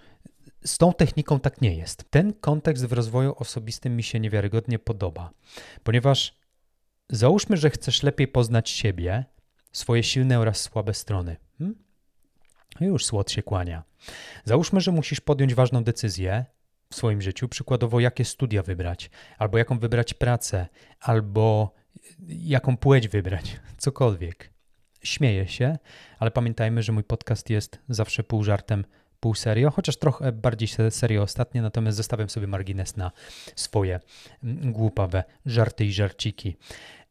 z 0.66 0.78
tą 0.78 0.94
techniką 0.94 1.40
tak 1.40 1.62
nie 1.62 1.76
jest. 1.76 2.06
Ten 2.10 2.34
kontekst 2.34 2.86
w 2.86 2.94
rozwoju 2.94 3.34
osobistym 3.38 3.96
mi 3.96 4.04
się 4.04 4.20
niewiarygodnie 4.20 4.80
podoba, 4.80 5.32
ponieważ 5.84 6.38
załóżmy, 7.10 7.58
że 7.58 7.70
chcesz 7.70 8.04
lepiej 8.04 8.28
poznać 8.28 8.70
siebie, 8.70 9.26
swoje 9.72 10.04
silne 10.04 10.40
oraz 10.40 10.62
słabe 10.62 10.94
strony. 10.94 11.38
Hmm? 11.58 11.76
Już 12.82 13.06
słod 13.06 13.32
się 13.32 13.44
kłania. 13.44 13.84
Załóżmy, 14.46 14.82
że 14.82 14.92
musisz 14.92 15.22
podjąć 15.22 15.54
ważną 15.56 15.84
decyzję 15.84 16.46
w 16.90 16.96
swoim 16.96 17.22
życiu, 17.22 17.48
przykładowo 17.48 18.00
jakie 18.00 18.26
studia 18.26 18.64
wybrać, 18.64 19.10
albo 19.38 19.58
jaką 19.58 19.80
wybrać 19.80 20.14
pracę, 20.14 20.68
albo 21.00 21.74
jaką 22.28 22.78
płeć 22.78 23.08
wybrać, 23.08 23.60
cokolwiek. 23.78 24.50
Śmieję 25.04 25.48
się, 25.48 25.78
ale 26.20 26.32
pamiętajmy, 26.32 26.84
że 26.84 26.92
mój 26.92 27.04
podcast 27.04 27.50
jest 27.50 27.80
zawsze 27.90 28.24
pół 28.24 28.44
żartem, 28.44 28.86
pół 29.20 29.36
serio, 29.36 29.72
chociaż 29.72 29.98
trochę 29.98 30.32
bardziej 30.32 30.68
serio 30.90 31.22
ostatnio, 31.22 31.62
natomiast 31.62 31.98
zostawiam 31.98 32.30
sobie 32.30 32.48
margines 32.48 32.98
na 32.98 33.12
swoje 33.56 34.00
mm, 34.44 34.74
głupawe 34.74 35.24
żarty 35.46 35.86
i 35.86 35.94
żarciki. 35.94 36.58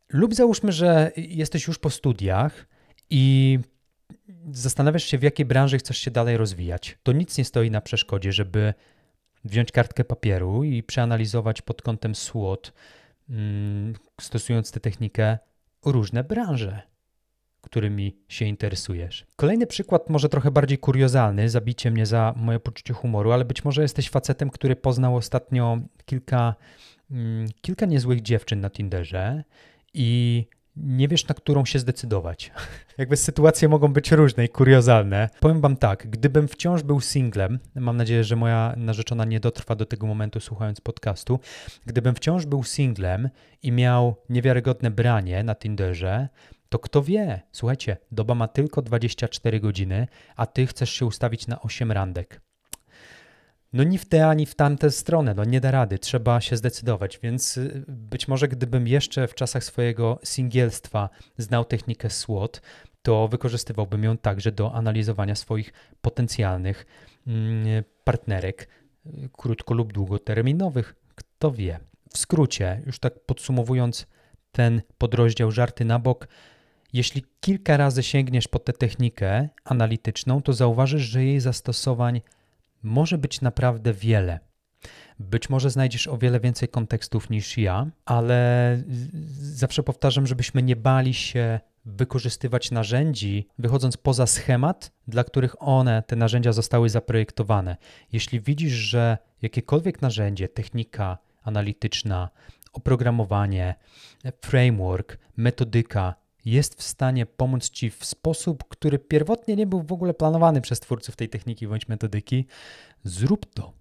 Lub 0.08 0.34
załóżmy, 0.34 0.72
że 0.72 1.12
jesteś 1.16 1.66
już 1.66 1.78
po 1.78 1.90
studiach 1.90 2.66
i 3.10 3.58
zastanawiasz 4.52 5.04
się, 5.04 5.18
w 5.18 5.22
jakiej 5.22 5.46
branży 5.46 5.78
chcesz 5.78 5.98
się 5.98 6.10
dalej 6.10 6.36
rozwijać. 6.36 6.98
To 7.02 7.12
nic 7.12 7.38
nie 7.38 7.44
stoi 7.44 7.70
na 7.70 7.80
przeszkodzie, 7.80 8.32
żeby 8.32 8.74
wziąć 9.44 9.72
kartkę 9.72 10.04
papieru 10.04 10.64
i 10.64 10.82
przeanalizować 10.82 11.62
pod 11.62 11.82
kątem 11.82 12.14
SWOT, 12.14 12.72
mm, 13.30 13.94
stosując 14.20 14.70
tę 14.70 14.80
technikę, 14.80 15.38
różne 15.84 16.24
branże 16.24 16.94
którymi 17.64 18.16
się 18.28 18.44
interesujesz. 18.44 19.26
Kolejny 19.36 19.66
przykład, 19.66 20.10
może 20.10 20.28
trochę 20.28 20.50
bardziej 20.50 20.78
kuriozalny, 20.78 21.48
zabicie 21.48 21.90
mnie 21.90 22.06
za 22.06 22.34
moje 22.36 22.60
poczucie 22.60 22.94
humoru, 22.94 23.32
ale 23.32 23.44
być 23.44 23.64
może 23.64 23.82
jesteś 23.82 24.10
facetem, 24.10 24.50
który 24.50 24.76
poznał 24.76 25.16
ostatnio 25.16 25.78
kilka, 26.04 26.54
mm, 27.10 27.46
kilka 27.60 27.86
niezłych 27.86 28.22
dziewczyn 28.22 28.60
na 28.60 28.70
Tinderze 28.70 29.44
i 29.94 30.46
nie 30.76 31.08
wiesz, 31.08 31.28
na 31.28 31.34
którą 31.34 31.64
się 31.64 31.78
zdecydować. 31.78 32.52
Jakby 32.98 33.16
sytuacje 33.16 33.68
mogą 33.68 33.92
być 33.92 34.12
różne 34.12 34.44
i 34.44 34.48
kuriozalne. 34.48 35.28
Powiem 35.40 35.60
wam 35.60 35.76
tak, 35.76 36.10
gdybym 36.10 36.48
wciąż 36.48 36.82
był 36.82 37.00
singlem, 37.00 37.58
mam 37.74 37.96
nadzieję, 37.96 38.24
że 38.24 38.36
moja 38.36 38.74
narzeczona 38.76 39.24
nie 39.24 39.40
dotrwa 39.40 39.74
do 39.74 39.86
tego 39.86 40.06
momentu 40.06 40.40
słuchając 40.40 40.80
podcastu, 40.80 41.40
gdybym 41.86 42.14
wciąż 42.14 42.46
był 42.46 42.64
singlem 42.64 43.28
i 43.62 43.72
miał 43.72 44.16
niewiarygodne 44.28 44.90
branie 44.90 45.42
na 45.42 45.54
Tinderze, 45.54 46.28
to 46.68 46.78
kto 46.78 47.02
wie, 47.02 47.40
słuchajcie, 47.52 47.96
doba 48.12 48.34
ma 48.34 48.48
tylko 48.48 48.82
24 48.82 49.60
godziny, 49.60 50.06
a 50.36 50.46
ty 50.46 50.66
chcesz 50.66 50.90
się 50.90 51.06
ustawić 51.06 51.46
na 51.46 51.62
8 51.62 51.92
randek. 51.92 52.40
No 53.74 53.84
ni 53.84 53.98
w 53.98 54.04
tę, 54.04 54.26
ani 54.28 54.46
w 54.46 54.54
tamtę 54.54 54.90
stronę, 54.90 55.34
no 55.34 55.44
nie 55.44 55.60
da 55.60 55.70
rady, 55.70 55.98
trzeba 55.98 56.40
się 56.40 56.56
zdecydować, 56.56 57.18
więc 57.22 57.56
y, 57.56 57.84
być 57.88 58.28
może 58.28 58.48
gdybym 58.48 58.88
jeszcze 58.88 59.28
w 59.28 59.34
czasach 59.34 59.64
swojego 59.64 60.18
singielstwa 60.24 61.10
znał 61.38 61.64
technikę 61.64 62.10
SWOT, 62.10 62.62
to 63.02 63.28
wykorzystywałbym 63.28 64.04
ją 64.04 64.18
także 64.18 64.52
do 64.52 64.74
analizowania 64.74 65.34
swoich 65.34 65.72
potencjalnych 66.00 66.86
mm, 67.26 67.84
partnerek, 68.04 68.68
y, 69.06 69.28
krótko 69.32 69.74
lub 69.74 69.92
długoterminowych, 69.92 70.94
kto 71.14 71.52
wie. 71.52 71.80
W 72.10 72.18
skrócie, 72.18 72.82
już 72.86 72.98
tak 72.98 73.14
podsumowując 73.26 74.06
ten 74.52 74.82
podrozdział 74.98 75.50
żarty 75.50 75.84
na 75.84 75.98
bok, 75.98 76.28
jeśli 76.92 77.24
kilka 77.40 77.76
razy 77.76 78.02
sięgniesz 78.02 78.48
po 78.48 78.58
tę 78.58 78.72
technikę 78.72 79.48
analityczną, 79.64 80.42
to 80.42 80.52
zauważysz, 80.52 81.02
że 81.02 81.24
jej 81.24 81.40
zastosowań 81.40 82.20
może 82.84 83.18
być 83.18 83.40
naprawdę 83.40 83.92
wiele. 83.92 84.40
Być 85.18 85.50
może 85.50 85.70
znajdziesz 85.70 86.08
o 86.08 86.18
wiele 86.18 86.40
więcej 86.40 86.68
kontekstów 86.68 87.30
niż 87.30 87.58
ja, 87.58 87.86
ale 88.04 88.78
zawsze 89.38 89.82
powtarzam, 89.82 90.26
żebyśmy 90.26 90.62
nie 90.62 90.76
bali 90.76 91.14
się 91.14 91.60
wykorzystywać 91.84 92.70
narzędzi, 92.70 93.48
wychodząc 93.58 93.96
poza 93.96 94.26
schemat, 94.26 94.92
dla 95.08 95.24
których 95.24 95.62
one, 95.62 96.02
te 96.02 96.16
narzędzia 96.16 96.52
zostały 96.52 96.88
zaprojektowane. 96.88 97.76
Jeśli 98.12 98.40
widzisz, 98.40 98.72
że 98.72 99.18
jakiekolwiek 99.42 100.02
narzędzie, 100.02 100.48
technika 100.48 101.18
analityczna, 101.42 102.30
oprogramowanie, 102.72 103.74
framework, 104.42 105.18
metodyka 105.36 106.14
jest 106.44 106.74
w 106.74 106.82
stanie 106.82 107.26
pomóc 107.26 107.70
Ci 107.70 107.90
w 107.90 108.04
sposób, 108.04 108.64
który 108.68 108.98
pierwotnie 108.98 109.56
nie 109.56 109.66
był 109.66 109.82
w 109.82 109.92
ogóle 109.92 110.14
planowany 110.14 110.60
przez 110.60 110.80
twórców 110.80 111.16
tej 111.16 111.28
techniki 111.28 111.68
bądź 111.68 111.88
metodyki, 111.88 112.46
zrób 113.04 113.54
to. 113.54 113.72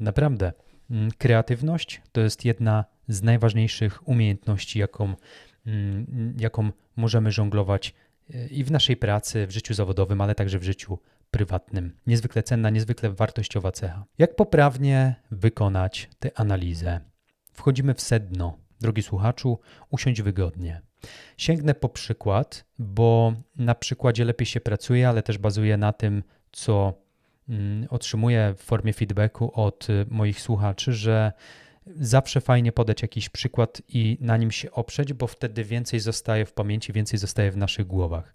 Naprawdę. 0.00 0.52
Mm, 0.90 1.10
kreatywność 1.18 2.02
to 2.12 2.20
jest 2.20 2.44
jedna 2.44 2.84
z 3.08 3.22
najważniejszych 3.22 4.08
umiejętności, 4.08 4.78
jaką, 4.78 5.14
mm, 5.66 6.36
jaką 6.38 6.70
możemy 6.96 7.32
żonglować 7.32 7.94
e, 8.34 8.46
i 8.46 8.64
w 8.64 8.70
naszej 8.70 8.96
pracy, 8.96 9.46
w 9.46 9.50
życiu 9.50 9.74
zawodowym, 9.74 10.20
ale 10.20 10.34
także 10.34 10.58
w 10.58 10.62
życiu 10.62 10.98
prywatnym. 11.30 11.96
Niezwykle 12.06 12.42
cenna, 12.42 12.70
niezwykle 12.70 13.10
wartościowa 13.10 13.72
cecha. 13.72 14.04
Jak 14.18 14.36
poprawnie 14.36 15.14
wykonać 15.30 16.10
tę 16.18 16.30
analizę? 16.34 17.00
Wchodzimy 17.52 17.94
w 17.94 18.00
sedno. 18.00 18.58
Drogi 18.80 19.02
słuchaczu, 19.02 19.58
usiądź 19.90 20.22
wygodnie. 20.22 20.82
Sięgnę 21.36 21.74
po 21.74 21.88
przykład, 21.88 22.64
bo 22.78 23.32
na 23.56 23.74
przykładzie 23.74 24.24
lepiej 24.24 24.46
się 24.46 24.60
pracuje, 24.60 25.08
ale 25.08 25.22
też 25.22 25.38
bazuje 25.38 25.76
na 25.76 25.92
tym, 25.92 26.22
co 26.52 26.94
mm, 27.48 27.86
otrzymuję 27.90 28.54
w 28.56 28.62
formie 28.62 28.92
feedbacku 28.92 29.52
od 29.54 29.90
y, 29.90 30.06
moich 30.10 30.40
słuchaczy, 30.40 30.92
że 30.92 31.32
zawsze 31.86 32.40
fajnie 32.40 32.72
podać 32.72 33.02
jakiś 33.02 33.28
przykład 33.28 33.82
i 33.88 34.18
na 34.20 34.36
nim 34.36 34.50
się 34.50 34.70
oprzeć, 34.70 35.12
bo 35.12 35.26
wtedy 35.26 35.64
więcej 35.64 36.00
zostaje 36.00 36.46
w 36.46 36.52
pamięci, 36.52 36.92
więcej 36.92 37.18
zostaje 37.18 37.50
w 37.50 37.56
naszych 37.56 37.86
głowach. 37.86 38.34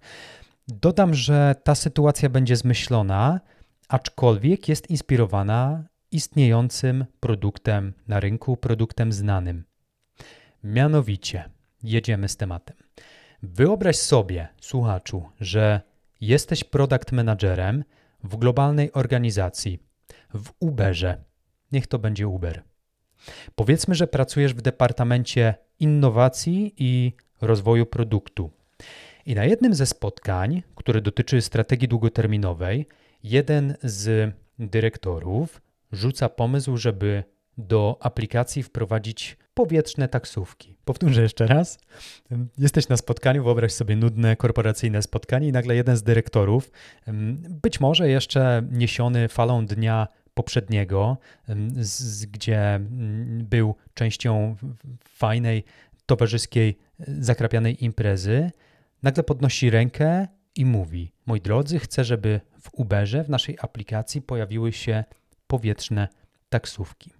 Dodam, 0.67 1.13
że 1.13 1.55
ta 1.63 1.75
sytuacja 1.75 2.29
będzie 2.29 2.55
zmyślona, 2.55 3.39
aczkolwiek 3.87 4.69
jest 4.69 4.89
inspirowana 4.89 5.83
istniejącym 6.11 7.05
produktem 7.19 7.93
na 8.07 8.19
rynku, 8.19 8.57
produktem 8.57 9.11
znanym. 9.13 9.63
Mianowicie, 10.63 11.49
jedziemy 11.83 12.29
z 12.29 12.37
tematem. 12.37 12.77
Wyobraź 13.43 13.95
sobie, 13.95 14.47
słuchaczu, 14.61 15.29
że 15.39 15.81
jesteś 16.21 16.63
product 16.63 17.11
managerem 17.11 17.83
w 18.23 18.35
globalnej 18.35 18.93
organizacji, 18.93 19.79
w 20.33 20.51
Uberze. 20.59 21.23
Niech 21.71 21.87
to 21.87 21.99
będzie 21.99 22.27
Uber. 22.27 22.63
Powiedzmy, 23.55 23.95
że 23.95 24.07
pracujesz 24.07 24.53
w 24.53 24.61
departamencie 24.61 25.55
innowacji 25.79 26.73
i 26.77 27.13
rozwoju 27.41 27.85
produktu. 27.85 28.51
I 29.25 29.35
na 29.35 29.45
jednym 29.45 29.73
ze 29.73 29.85
spotkań, 29.85 30.63
które 30.75 31.01
dotyczy 31.01 31.41
strategii 31.41 31.87
długoterminowej, 31.87 32.87
jeden 33.23 33.75
z 33.83 34.33
dyrektorów 34.59 35.61
rzuca 35.91 36.29
pomysł, 36.29 36.77
żeby 36.77 37.23
do 37.57 37.97
aplikacji 37.99 38.63
wprowadzić 38.63 39.37
powietrzne 39.57 40.07
taksówki. 40.07 40.75
Powtórzę 40.85 41.21
jeszcze 41.21 41.47
raz. 41.47 41.79
Jesteś 42.57 42.87
na 42.87 42.97
spotkaniu, 42.97 43.43
wyobraź 43.43 43.71
sobie 43.71 43.95
nudne 43.95 44.35
korporacyjne 44.35 45.01
spotkanie 45.01 45.47
i 45.47 45.51
nagle 45.51 45.75
jeden 45.75 45.97
z 45.97 46.03
dyrektorów, 46.03 46.71
być 47.63 47.79
może 47.79 48.09
jeszcze 48.09 48.63
niesiony 48.71 49.27
falą 49.27 49.65
dnia 49.65 50.07
poprzedniego, 50.33 51.17
z, 51.77 52.25
gdzie 52.25 52.79
był 53.43 53.75
częścią 53.93 54.55
fajnej, 55.03 55.63
towarzyskiej, 56.05 56.77
zakrapianej 57.07 57.85
imprezy, 57.85 58.51
nagle 59.03 59.23
podnosi 59.23 59.69
rękę 59.69 60.27
i 60.55 60.65
mówi: 60.65 61.11
Moi 61.25 61.41
drodzy, 61.41 61.79
chcę, 61.79 62.03
żeby 62.03 62.41
w 62.61 62.69
Uberze, 62.73 63.23
w 63.23 63.29
naszej 63.29 63.57
aplikacji 63.61 64.21
pojawiły 64.21 64.73
się 64.73 65.03
powietrzne 65.47 66.07
taksówki. 66.49 67.11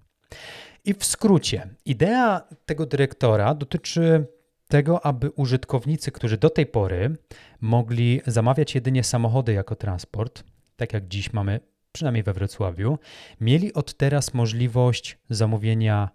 I 0.84 0.94
w 0.94 1.04
skrócie, 1.04 1.68
idea 1.84 2.40
tego 2.66 2.86
dyrektora 2.86 3.54
dotyczy 3.54 4.26
tego, 4.68 5.06
aby 5.06 5.30
użytkownicy, 5.30 6.12
którzy 6.12 6.38
do 6.38 6.50
tej 6.50 6.66
pory 6.66 7.16
mogli 7.60 8.20
zamawiać 8.26 8.74
jedynie 8.74 9.04
samochody 9.04 9.52
jako 9.52 9.76
transport, 9.76 10.44
tak 10.76 10.92
jak 10.92 11.08
dziś 11.08 11.32
mamy 11.32 11.60
przynajmniej 11.92 12.22
we 12.22 12.32
Wrocławiu, 12.32 12.98
mieli 13.40 13.74
od 13.74 13.94
teraz 13.94 14.34
możliwość 14.34 15.18
zamówienia 15.30 16.10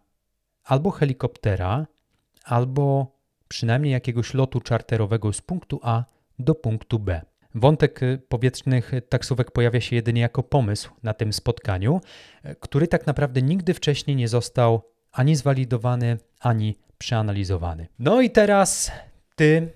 albo 0.63 0.91
helikoptera, 0.91 1.88
albo 2.43 3.15
przynajmniej 3.47 3.93
jakiegoś 3.93 4.34
lotu 4.34 4.62
czarterowego 4.62 5.34
z 5.34 5.41
punktu 5.41 5.80
A 5.84 6.04
do 6.39 6.56
punktu 6.56 6.99
B. 6.99 7.21
Wątek 7.56 8.04
y, 8.04 8.22
powietrznych 8.30 8.92
taksówek 9.10 9.52
pojawia 9.52 9.82
się 9.82 9.96
jedynie 9.96 10.22
jako 10.22 10.44
pomysł 10.44 10.92
na 11.04 11.13
tym 11.13 11.34
spotkaniu, 11.34 12.02
y, 12.46 12.56
który 12.60 12.88
tak 12.88 13.08
naprawdę 13.08 13.42
nigdy 13.42 13.74
wcześniej 13.74 14.16
nie 14.16 14.28
został 14.28 14.82
ani 15.12 15.36
zwalidowany, 15.36 16.18
ani 16.39 16.78
przeanalizowany. 16.98 17.88
No 18.00 18.22
i 18.22 18.30
teraz 18.30 18.92
ty 19.36 19.72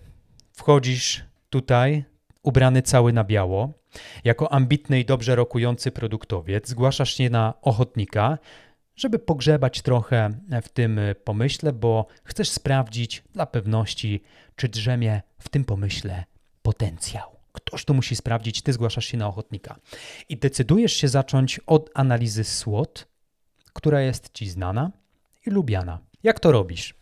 wchodzisz 0.54 1.26
tutaj, 1.50 2.06
ubrany 2.44 2.82
cały 2.82 3.14
na 3.14 3.24
biało, 3.24 3.74
jako 4.24 4.54
ambitny 4.54 5.00
i 5.00 5.06
dobrze 5.06 5.36
rokujący 5.36 5.92
produktowiec, 5.92 6.68
zgłaszasz 6.68 7.14
się 7.14 7.30
na 7.30 7.54
ochotnika, 7.62 8.38
żeby 8.96 9.20
pogrzebać 9.20 9.82
trochę 9.82 10.30
w 10.64 10.70
tym 10.70 11.00
pomyśle, 11.24 11.74
bo 11.74 12.08
chcesz 12.24 12.50
sprawdzić 12.50 13.24
dla 13.34 13.46
pewności, 13.46 14.24
czy 14.56 14.70
drzemie 14.70 15.22
w 15.40 15.50
tym 15.50 15.66
pomyśle 15.66 16.24
potencjał. 16.62 17.37
Ktoś 17.66 17.86
to 17.86 17.94
musi 17.94 18.16
sprawdzić, 18.16 18.62
ty 18.62 18.74
zgłaszasz 18.74 19.06
się 19.06 19.18
na 19.18 19.28
ochotnika. 19.28 19.76
I 20.30 20.38
decydujesz 20.38 20.94
się 20.94 21.08
zacząć 21.08 21.60
od 21.66 21.90
analizy 21.94 22.44
SWOT, 22.44 23.08
która 23.74 24.02
jest 24.02 24.30
ci 24.34 24.50
znana 24.50 24.92
i 25.46 25.50
lubiana. 25.50 26.00
Jak 26.24 26.40
to 26.40 26.52
robisz? 26.52 26.96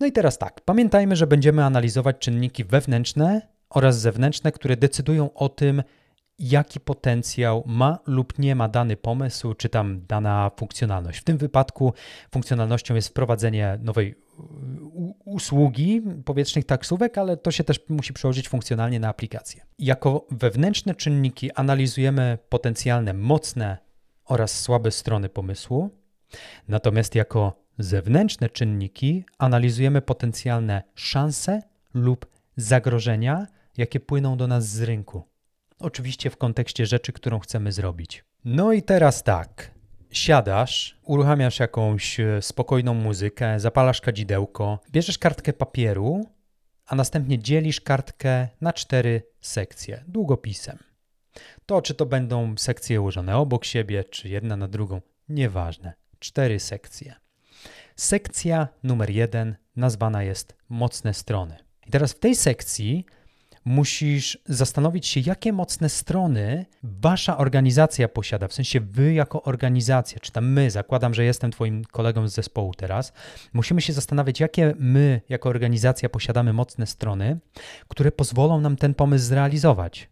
No 0.00 0.06
i 0.06 0.12
teraz 0.12 0.38
tak, 0.38 0.60
pamiętajmy, 0.60 1.16
że 1.16 1.26
będziemy 1.26 1.64
analizować 1.64 2.16
czynniki 2.18 2.64
wewnętrzne 2.64 3.48
oraz 3.70 4.00
zewnętrzne, 4.00 4.52
które 4.52 4.76
decydują 4.76 5.34
o 5.34 5.48
tym, 5.48 5.82
jaki 6.38 6.80
potencjał 6.80 7.64
ma 7.66 7.98
lub 8.06 8.38
nie 8.38 8.54
ma 8.54 8.68
dany 8.68 8.96
pomysł, 8.96 9.54
czy 9.54 9.68
tam 9.68 10.06
dana 10.06 10.50
funkcjonalność. 10.56 11.18
W 11.18 11.24
tym 11.24 11.38
wypadku 11.38 11.92
funkcjonalnością 12.30 12.94
jest 12.94 13.08
wprowadzenie 13.08 13.78
nowej 13.82 14.14
usługi 15.24 16.02
powietrznych 16.24 16.64
taksówek, 16.64 17.18
ale 17.18 17.36
to 17.36 17.50
się 17.50 17.64
też 17.64 17.80
musi 17.88 18.12
przełożyć 18.12 18.48
funkcjonalnie 18.48 19.00
na 19.00 19.08
aplikację. 19.08 19.66
Jako 19.78 20.26
wewnętrzne 20.30 20.94
czynniki 20.94 21.52
analizujemy 21.52 22.38
potencjalne 22.48 23.14
mocne 23.14 23.78
oraz 24.24 24.60
słabe 24.60 24.90
strony 24.90 25.28
pomysłu, 25.28 25.90
natomiast 26.68 27.14
jako 27.14 27.64
zewnętrzne 27.78 28.48
czynniki 28.48 29.24
analizujemy 29.38 30.02
potencjalne 30.02 30.82
szanse 30.94 31.62
lub 31.94 32.26
zagrożenia, 32.56 33.46
jakie 33.76 34.00
płyną 34.00 34.36
do 34.36 34.46
nas 34.46 34.68
z 34.68 34.82
rynku. 34.82 35.22
Oczywiście 35.78 36.30
w 36.30 36.36
kontekście 36.36 36.86
rzeczy, 36.86 37.12
którą 37.12 37.38
chcemy 37.38 37.72
zrobić. 37.72 38.24
No 38.44 38.72
i 38.72 38.82
teraz 38.82 39.22
tak 39.22 39.73
siadasz, 40.14 40.96
uruchamiasz 41.02 41.60
jakąś 41.60 42.20
e, 42.20 42.42
spokojną 42.42 42.94
muzykę, 42.94 43.60
zapalasz 43.60 44.00
kadzidełko, 44.00 44.78
bierzesz 44.90 45.18
kartkę 45.18 45.52
papieru, 45.52 46.26
a 46.86 46.94
następnie 46.94 47.38
dzielisz 47.38 47.80
kartkę 47.80 48.48
na 48.60 48.72
cztery 48.72 49.22
sekcje 49.40 50.04
długopisem. 50.08 50.78
To, 51.66 51.82
czy 51.82 51.94
to 51.94 52.06
będą 52.06 52.54
sekcje 52.56 53.00
ułożone 53.00 53.36
obok 53.36 53.64
siebie, 53.64 54.04
czy 54.04 54.28
jedna 54.28 54.56
na 54.56 54.68
drugą, 54.68 55.00
nieważne. 55.28 55.92
Cztery 56.18 56.60
sekcje. 56.60 57.14
Sekcja 57.96 58.68
numer 58.82 59.10
jeden 59.10 59.56
nazwana 59.76 60.22
jest 60.22 60.56
mocne 60.68 61.14
strony. 61.14 61.56
I 61.86 61.90
teraz 61.90 62.12
w 62.12 62.18
tej 62.18 62.34
sekcji 62.34 63.06
musisz 63.64 64.38
zastanowić 64.46 65.06
się, 65.06 65.20
jakie 65.20 65.52
mocne 65.52 65.88
strony 65.88 66.66
wasza 66.82 67.38
organizacja 67.38 68.08
posiada, 68.08 68.48
w 68.48 68.52
sensie 68.52 68.80
wy 68.80 69.12
jako 69.12 69.42
organizacja, 69.42 70.20
czy 70.20 70.32
tam 70.32 70.52
my, 70.52 70.70
zakładam, 70.70 71.14
że 71.14 71.24
jestem 71.24 71.50
twoim 71.50 71.84
kolegą 71.84 72.28
z 72.28 72.34
zespołu 72.34 72.74
teraz, 72.74 73.12
musimy 73.52 73.80
się 73.80 73.92
zastanawiać, 73.92 74.40
jakie 74.40 74.74
my 74.78 75.20
jako 75.28 75.48
organizacja 75.48 76.08
posiadamy 76.08 76.52
mocne 76.52 76.86
strony, 76.86 77.38
które 77.88 78.12
pozwolą 78.12 78.60
nam 78.60 78.76
ten 78.76 78.94
pomysł 78.94 79.24
zrealizować. 79.24 80.08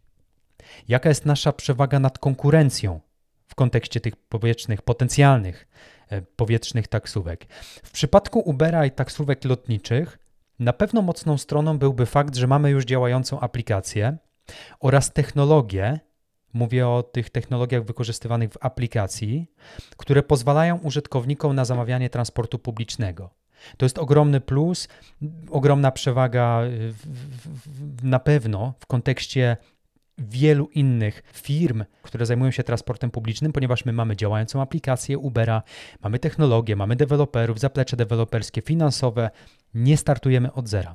Jaka 0.89 1.09
jest 1.09 1.27
nasza 1.27 1.53
przewaga 1.53 2.01
nad 2.01 2.19
konkurencją 2.19 3.01
w 3.47 3.55
kontekście 3.55 4.01
tych 4.01 4.17
powietrznych, 4.17 4.83
potencjalnych 4.83 5.69
e, 6.09 6.23
powietrznych 6.23 6.89
taksówek. 6.89 7.47
W 7.83 7.91
przypadku 7.91 8.39
Ubera 8.41 8.87
i 8.87 8.91
taksówek 8.91 9.45
lotniczych 9.45 10.19
na 10.59 10.73
pewno 10.73 11.03
mocną 11.03 11.39
stroną 11.39 11.79
byłby 11.79 12.07
fakt, 12.07 12.37
że 12.37 12.47
mamy 12.47 12.71
już 12.71 12.85
działającą 12.85 13.41
aplikację 13.41 14.17
oraz 14.81 15.13
technologię, 15.13 16.01
mówię 16.53 16.89
o 16.89 17.03
tych 17.03 17.31
technologiach 17.31 17.85
wykorzystywanych 17.85 18.53
w 18.53 18.59
aplikacji, 18.61 19.51
które 19.97 20.23
pozwalają 20.23 20.79
użytkownikom 20.79 21.55
na 21.55 21.65
zamawianie 21.65 22.11
transportu 22.11 22.59
publicznego. 22.59 23.31
To 23.77 23.85
jest 23.85 23.99
ogromny 23.99 24.41
plus, 24.41 24.89
ogromna 25.51 25.91
przewaga 25.91 26.61
na 28.03 28.19
pewno 28.19 28.75
w 28.81 28.87
kontekście 28.87 29.57
wielu 30.19 30.69
innych 30.69 31.23
firm, 31.33 31.85
które 32.03 32.27
zajmują 32.27 32.51
się 32.51 32.63
transportem 32.63 33.11
publicznym, 33.11 33.53
ponieważ 33.53 33.85
my 33.85 33.93
mamy 33.93 34.17
działającą 34.17 34.63
aplikację 34.63 35.19
Ubera, 35.19 35.63
mamy 36.03 36.19
technologię, 36.19 36.77
mamy 36.77 36.97
deweloperów, 36.97 37.61
zaplecze 37.61 37.97
deweloperskie, 37.97 38.63
finansowe, 38.63 39.31
nie 39.75 39.97
startujemy 39.97 40.53
od 40.53 40.69
zera. 40.69 40.95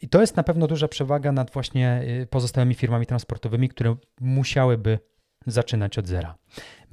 I 0.00 0.08
to 0.08 0.20
jest 0.20 0.36
na 0.36 0.42
pewno 0.42 0.66
duża 0.66 0.88
przewaga 0.88 1.32
nad 1.32 1.50
właśnie 1.50 2.02
y, 2.22 2.26
pozostałymi 2.26 2.74
firmami 2.74 3.06
transportowymi, 3.06 3.68
które 3.68 3.96
musiałyby 4.20 4.98
zaczynać 5.46 5.98
od 5.98 6.06
zera. 6.06 6.34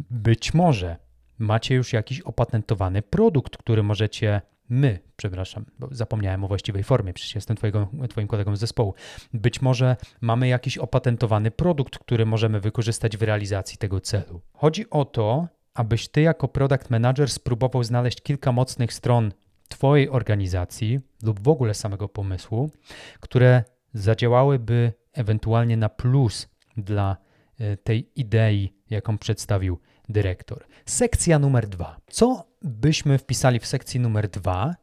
Być 0.10 0.54
może 0.54 0.98
macie 1.40 1.76
już 1.76 1.94
jakiś 1.94 2.22
opatentowany 2.22 3.02
produkt, 3.02 3.58
który 3.58 3.84
możecie 3.84 4.42
my, 4.70 5.00
przepraszam, 5.16 5.66
bo 5.80 5.88
zapomniałem 5.92 6.44
o 6.44 6.48
właściwej 6.48 6.84
formie, 6.84 7.14
przecież 7.14 7.36
jestem 7.36 7.58
twojego, 7.58 7.88
twoim 8.10 8.28
kolegą 8.28 8.56
z 8.56 8.60
zespołu. 8.60 8.94
Być 9.34 9.62
może 9.62 9.96
mamy 10.22 10.48
jakiś 10.48 10.78
opatentowany 10.78 11.52
produkt, 11.52 12.00
który 12.00 12.26
możemy 12.26 12.60
wykorzystać 12.60 13.18
w 13.18 13.22
realizacji 13.22 13.78
tego 13.78 14.02
celu. 14.02 14.42
Chodzi 14.54 14.90
o 14.90 15.06
to, 15.06 15.48
abyś 15.74 16.08
ty 16.08 16.22
jako 16.22 16.48
product 16.48 16.90
manager 16.90 17.30
spróbował 17.30 17.84
znaleźć 17.84 18.22
kilka 18.22 18.52
mocnych 18.52 18.94
stron 18.94 19.32
twojej 19.70 20.10
organizacji 20.10 21.00
lub 21.24 21.40
w 21.40 21.48
ogóle 21.48 21.74
samego 21.74 22.10
pomysłu, 22.10 22.72
które 23.20 23.64
zadziałałyby 23.94 24.94
ewentualnie 25.14 25.78
na 25.78 25.90
plus 25.90 26.50
dla 26.78 27.18
e, 27.60 27.78
tej 27.78 28.10
idei, 28.16 28.74
jaką 28.90 29.18
przedstawił 29.18 29.80
dyrektor. 30.10 30.66
Sekcja 30.86 31.40
numer 31.40 31.68
dwa. 31.68 31.98
Co 32.08 32.49
byśmy 32.62 33.18
wpisali 33.18 33.60
w 33.60 33.66
sekcji 33.66 34.00
numer 34.00 34.30
dwa, 34.30 34.76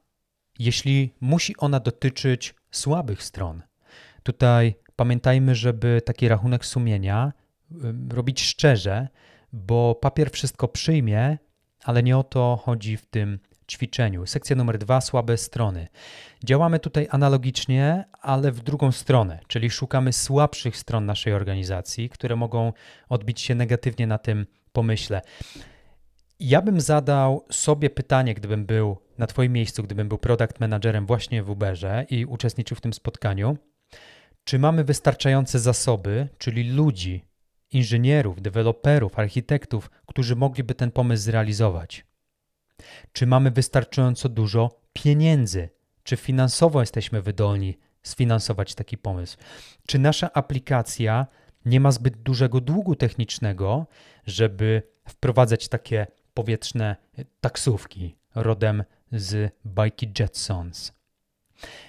jeśli 0.59 1.15
musi 1.21 1.57
ona 1.57 1.81
dotyczyć 1.81 2.55
słabych 2.71 3.23
stron? 3.23 3.63
Tutaj 4.23 4.75
pamiętajmy, 4.97 5.55
żeby 5.55 6.03
taki 6.05 6.29
rachunek 6.29 6.67
sumienia 6.67 7.33
robić 8.11 8.43
szczerze, 8.43 9.09
bo 9.53 9.95
papier 9.95 10.31
wszystko 10.31 10.69
przyjmie, 10.69 11.39
ale 11.85 12.03
nie 12.03 12.19
o 12.19 12.25
to 12.25 12.61
chodzi 12.65 12.97
w 12.97 13.07
tym 13.07 13.39
ćwiczeniu. 13.71 14.27
Sekcja 14.27 14.57
numer 14.57 14.79
dwa 14.79 15.01
słabe 15.01 15.37
strony. 15.37 15.89
Działamy 16.45 16.79
tutaj 16.79 17.09
analogicznie, 17.11 18.05
ale 18.21 18.53
w 18.53 18.63
drugą 18.63 18.93
stronę, 18.93 19.41
czyli 19.47 19.71
szukamy 19.71 20.13
słabszych 20.13 20.77
stron 20.77 21.07
naszej 21.07 21.33
organizacji, 21.33 22.09
które 22.09 22.37
mogą 22.37 22.73
odbić 23.09 23.41
się 23.41 23.55
negatywnie 23.55 24.07
na 24.07 24.19
tym 24.19 24.47
pomyśle. 24.73 25.23
Ja 26.41 26.63
bym 26.63 26.81
zadał 26.81 27.45
sobie 27.51 27.91
pytanie, 27.91 28.35
gdybym 28.35 28.67
był 28.67 28.97
na 29.19 29.27
Twoim 29.27 29.53
miejscu, 29.53 29.83
gdybym 29.83 30.09
był 30.09 30.19
product 30.19 30.61
managerem 30.61 31.07
właśnie 31.07 31.43
w 31.43 31.51
Uberze 31.51 32.07
i 32.11 32.25
uczestniczył 32.25 32.77
w 32.77 32.81
tym 32.81 32.93
spotkaniu, 32.93 33.57
czy 34.45 34.59
mamy 34.59 34.85
wystarczające 34.85 35.59
zasoby, 35.59 36.29
czyli 36.39 36.71
ludzi, 36.71 37.25
inżynierów, 37.73 38.43
deweloperów, 38.43 39.19
architektów, 39.19 39.91
którzy 40.07 40.37
mogliby 40.37 40.75
ten 40.75 40.91
pomysł 40.91 41.23
zrealizować? 41.23 42.07
Czy 43.13 43.27
mamy 43.27 43.51
wystarczająco 43.51 44.29
dużo 44.29 44.81
pieniędzy? 44.93 45.69
Czy 46.03 46.17
finansowo 46.17 46.81
jesteśmy 46.81 47.23
wydolni 47.23 47.79
sfinansować 48.03 48.75
taki 48.75 48.99
pomysł? 48.99 49.37
Czy 49.87 49.99
nasza 49.99 50.33
aplikacja 50.33 51.27
nie 51.65 51.81
ma 51.81 51.93
zbyt 51.93 52.17
dużego 52.17 52.61
długu 52.61 52.95
technicznego, 52.95 53.87
żeby 54.27 54.83
wprowadzać 55.09 55.69
takie 55.69 56.07
powietrzne 56.37 56.97
taksówki 57.41 58.17
rodem 58.35 58.85
z 59.13 59.53
bajki 59.65 60.13
Jetsons. 60.19 60.93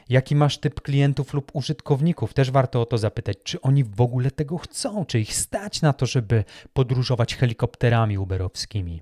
Jaki 0.10 0.36
masz 0.36 0.58
typ 0.58 0.82
klientów 0.82 1.34
lub 1.34 1.52
użytkowników? 1.54 2.34
Też 2.34 2.52
warto 2.52 2.82
o 2.82 2.86
to 2.86 2.98
zapytać, 2.98 3.38
czy 3.44 3.62
oni 3.62 3.84
w 3.84 4.02
ogóle 4.02 4.32
tego 4.32 4.58
chcą, 4.58 5.06
czy 5.06 5.20
ich 5.20 5.36
stać 5.36 5.82
na 5.82 5.94
to, 5.94 6.06
żeby 6.06 6.44
podróżować 6.74 7.36
helikopterami 7.36 8.18
uberowskimi. 8.18 9.02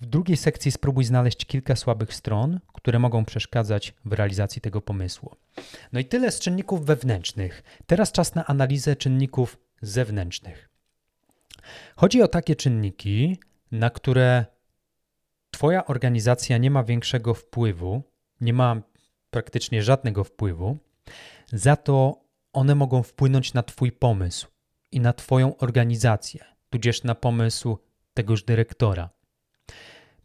W 0.00 0.06
drugiej 0.06 0.36
sekcji 0.36 0.72
spróbuj 0.72 1.04
znaleźć 1.04 1.44
kilka 1.44 1.76
słabych 1.76 2.14
stron, 2.14 2.60
które 2.72 2.98
mogą 2.98 3.24
przeszkadzać 3.24 3.94
w 4.04 4.12
realizacji 4.12 4.60
tego 4.60 4.80
pomysłu. 4.80 5.36
No 5.92 6.00
i 6.00 6.04
tyle 6.04 6.32
z 6.32 6.40
czynników 6.40 6.86
wewnętrznych. 6.86 7.62
Teraz 7.86 8.12
czas 8.12 8.34
na 8.34 8.46
analizę 8.46 8.96
czynników 8.96 9.58
zewnętrznych. 9.82 10.68
Chodzi 11.96 12.22
o 12.22 12.28
takie 12.28 12.56
czynniki, 12.56 13.38
na 13.74 13.90
które 13.90 14.46
Twoja 15.50 15.86
organizacja 15.86 16.58
nie 16.58 16.70
ma 16.70 16.84
większego 16.84 17.34
wpływu, 17.34 18.02
nie 18.40 18.52
ma 18.52 18.82
praktycznie 19.30 19.82
żadnego 19.82 20.24
wpływu, 20.24 20.78
za 21.52 21.76
to 21.76 22.24
one 22.52 22.74
mogą 22.74 23.02
wpłynąć 23.02 23.54
na 23.54 23.62
Twój 23.62 23.92
pomysł 23.92 24.46
i 24.92 25.00
na 25.00 25.12
Twoją 25.12 25.56
organizację, 25.56 26.44
tudzież 26.70 27.02
na 27.02 27.14
pomysł 27.14 27.78
tegoż 28.14 28.42
dyrektora. 28.42 29.10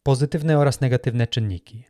Pozytywne 0.04 0.58
oraz 0.58 0.82
negatywne 0.82 1.28
czynniki. 1.28 1.84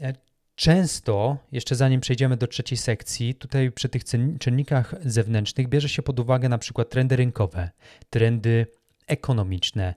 E, 0.00 0.12
często, 0.54 1.36
jeszcze 1.52 1.74
zanim 1.74 2.00
przejdziemy 2.00 2.36
do 2.36 2.46
trzeciej 2.46 2.78
sekcji, 2.78 3.34
tutaj 3.34 3.72
przy 3.72 3.88
tych 3.88 4.02
czynnikach 4.40 4.94
zewnętrznych 5.04 5.68
bierze 5.68 5.88
się 5.88 6.02
pod 6.02 6.20
uwagę 6.20 6.48
na 6.48 6.58
przykład 6.58 6.90
trendy 6.90 7.16
rynkowe, 7.16 7.70
trendy 8.10 8.66
ekonomiczne, 9.06 9.94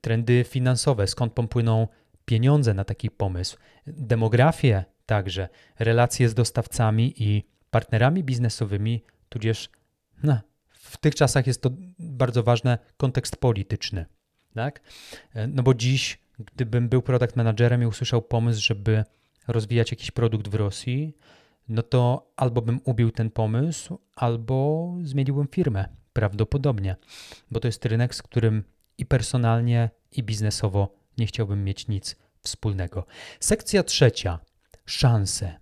trendy 0.00 0.44
finansowe, 0.44 1.06
skąd 1.06 1.32
popłyną 1.32 1.88
pieniądze 2.24 2.74
na 2.74 2.84
taki 2.84 3.10
pomysł, 3.10 3.56
demografię 3.86 4.84
także, 5.06 5.48
relacje 5.78 6.28
z 6.28 6.34
dostawcami 6.34 7.14
i 7.22 7.44
partnerami 7.70 8.24
biznesowymi, 8.24 9.04
tudzież 9.28 9.70
no, 10.22 10.40
w 10.68 10.96
tych 10.96 11.14
czasach 11.14 11.46
jest 11.46 11.62
to 11.62 11.70
bardzo 11.98 12.42
ważne, 12.42 12.78
kontekst 12.96 13.36
polityczny. 13.36 14.06
Tak? 14.54 14.80
No 15.48 15.62
bo 15.62 15.74
dziś, 15.74 16.18
gdybym 16.38 16.88
był 16.88 17.02
product 17.02 17.36
managerem 17.36 17.82
i 17.82 17.86
usłyszał 17.86 18.22
pomysł, 18.22 18.62
żeby 18.62 19.04
rozwijać 19.48 19.90
jakiś 19.90 20.10
produkt 20.10 20.48
w 20.48 20.54
Rosji, 20.54 21.16
no 21.68 21.82
to 21.82 22.32
albo 22.36 22.62
bym 22.62 22.80
ubił 22.84 23.10
ten 23.10 23.30
pomysł, 23.30 23.98
albo 24.14 24.94
zmieniłbym 25.02 25.48
firmę, 25.48 25.88
prawdopodobnie, 26.12 26.96
bo 27.50 27.60
to 27.60 27.68
jest 27.68 27.84
rynek, 27.84 28.14
z 28.14 28.22
którym 28.22 28.64
i 28.98 29.06
personalnie, 29.06 29.90
i 30.12 30.22
biznesowo 30.22 30.94
nie 31.18 31.26
chciałbym 31.26 31.64
mieć 31.64 31.88
nic 31.88 32.16
wspólnego. 32.42 33.06
Sekcja 33.40 33.82
trzecia. 33.82 34.38
Szanse. 34.86 35.54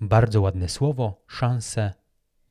Bardzo 0.00 0.40
ładne 0.40 0.68
słowo, 0.68 1.24
szanse. 1.26 1.92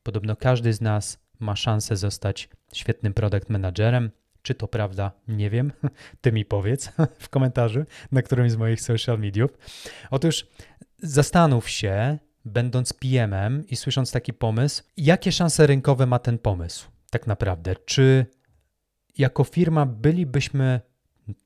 Podobno 0.02 0.36
każdy 0.36 0.72
z 0.72 0.80
nas 0.80 1.18
ma 1.40 1.56
szansę 1.56 1.96
zostać 1.96 2.48
świetnym 2.72 3.14
product 3.14 3.50
managerem. 3.50 4.10
Czy 4.42 4.54
to 4.54 4.68
prawda? 4.68 5.12
Nie 5.28 5.50
wiem. 5.50 5.72
Ty 6.20 6.32
mi 6.32 6.44
powiedz 6.44 6.92
w 7.18 7.28
komentarzu 7.28 7.84
na 8.12 8.22
którymś 8.22 8.52
z 8.52 8.56
moich 8.56 8.80
social 8.80 9.18
mediów. 9.18 9.50
Otóż 10.10 10.46
zastanów 10.98 11.68
się, 11.68 12.18
będąc 12.44 12.92
PM-em 12.92 13.66
i 13.66 13.76
słysząc 13.76 14.12
taki 14.12 14.32
pomysł, 14.32 14.82
jakie 14.96 15.32
szanse 15.32 15.66
rynkowe 15.66 16.06
ma 16.06 16.18
ten 16.18 16.38
pomysł 16.38 16.92
tak 17.12 17.26
naprawdę? 17.26 17.76
Czy 17.84 18.26
jako 19.18 19.44
firma 19.44 19.86
bylibyśmy 19.86 20.80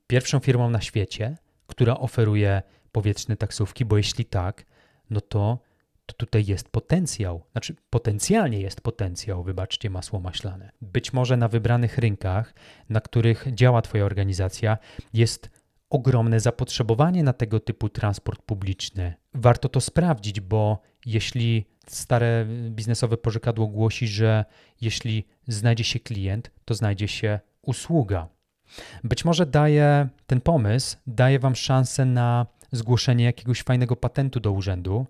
pierwszą 0.07 0.39
firmą 0.39 0.69
na 0.69 0.81
świecie, 0.81 1.37
która 1.67 1.97
oferuje 1.97 2.61
powietrzne 2.91 3.37
taksówki, 3.37 3.85
bo 3.85 3.97
jeśli 3.97 4.25
tak, 4.25 4.65
no 5.09 5.21
to 5.21 5.59
to 6.07 6.13
tutaj 6.13 6.45
jest 6.45 6.69
potencjał, 6.69 7.43
znaczy 7.51 7.75
potencjalnie 7.89 8.61
jest 8.61 8.81
potencjał, 8.81 9.43
wybaczcie 9.43 9.89
masło 9.89 10.19
maślane. 10.19 10.71
Być 10.81 11.13
może 11.13 11.37
na 11.37 11.47
wybranych 11.47 11.97
rynkach, 11.97 12.53
na 12.89 13.01
których 13.01 13.47
działa 13.53 13.81
Twoja 13.81 14.05
organizacja, 14.05 14.77
jest 15.13 15.49
ogromne 15.89 16.39
zapotrzebowanie 16.39 17.23
na 17.23 17.33
tego 17.33 17.59
typu 17.59 17.89
transport 17.89 18.41
publiczny. 18.41 19.13
Warto 19.33 19.69
to 19.69 19.81
sprawdzić, 19.81 20.41
bo 20.41 20.81
jeśli 21.05 21.65
stare 21.87 22.45
biznesowe 22.69 23.17
pożykadło 23.17 23.67
głosi, 23.67 24.07
że 24.07 24.45
jeśli 24.81 25.27
znajdzie 25.47 25.83
się 25.83 25.99
klient, 25.99 26.51
to 26.65 26.73
znajdzie 26.73 27.07
się 27.07 27.39
usługa. 27.67 28.27
Być 29.03 29.25
może 29.25 29.45
daje 29.45 30.07
ten 30.27 30.41
pomysł, 30.41 30.97
daje 31.07 31.39
Wam 31.39 31.55
szansę 31.55 32.05
na 32.05 32.45
zgłoszenie 32.71 33.25
jakiegoś 33.25 33.61
fajnego 33.61 33.95
patentu 33.95 34.39
do 34.39 34.51
urzędu 34.51 35.05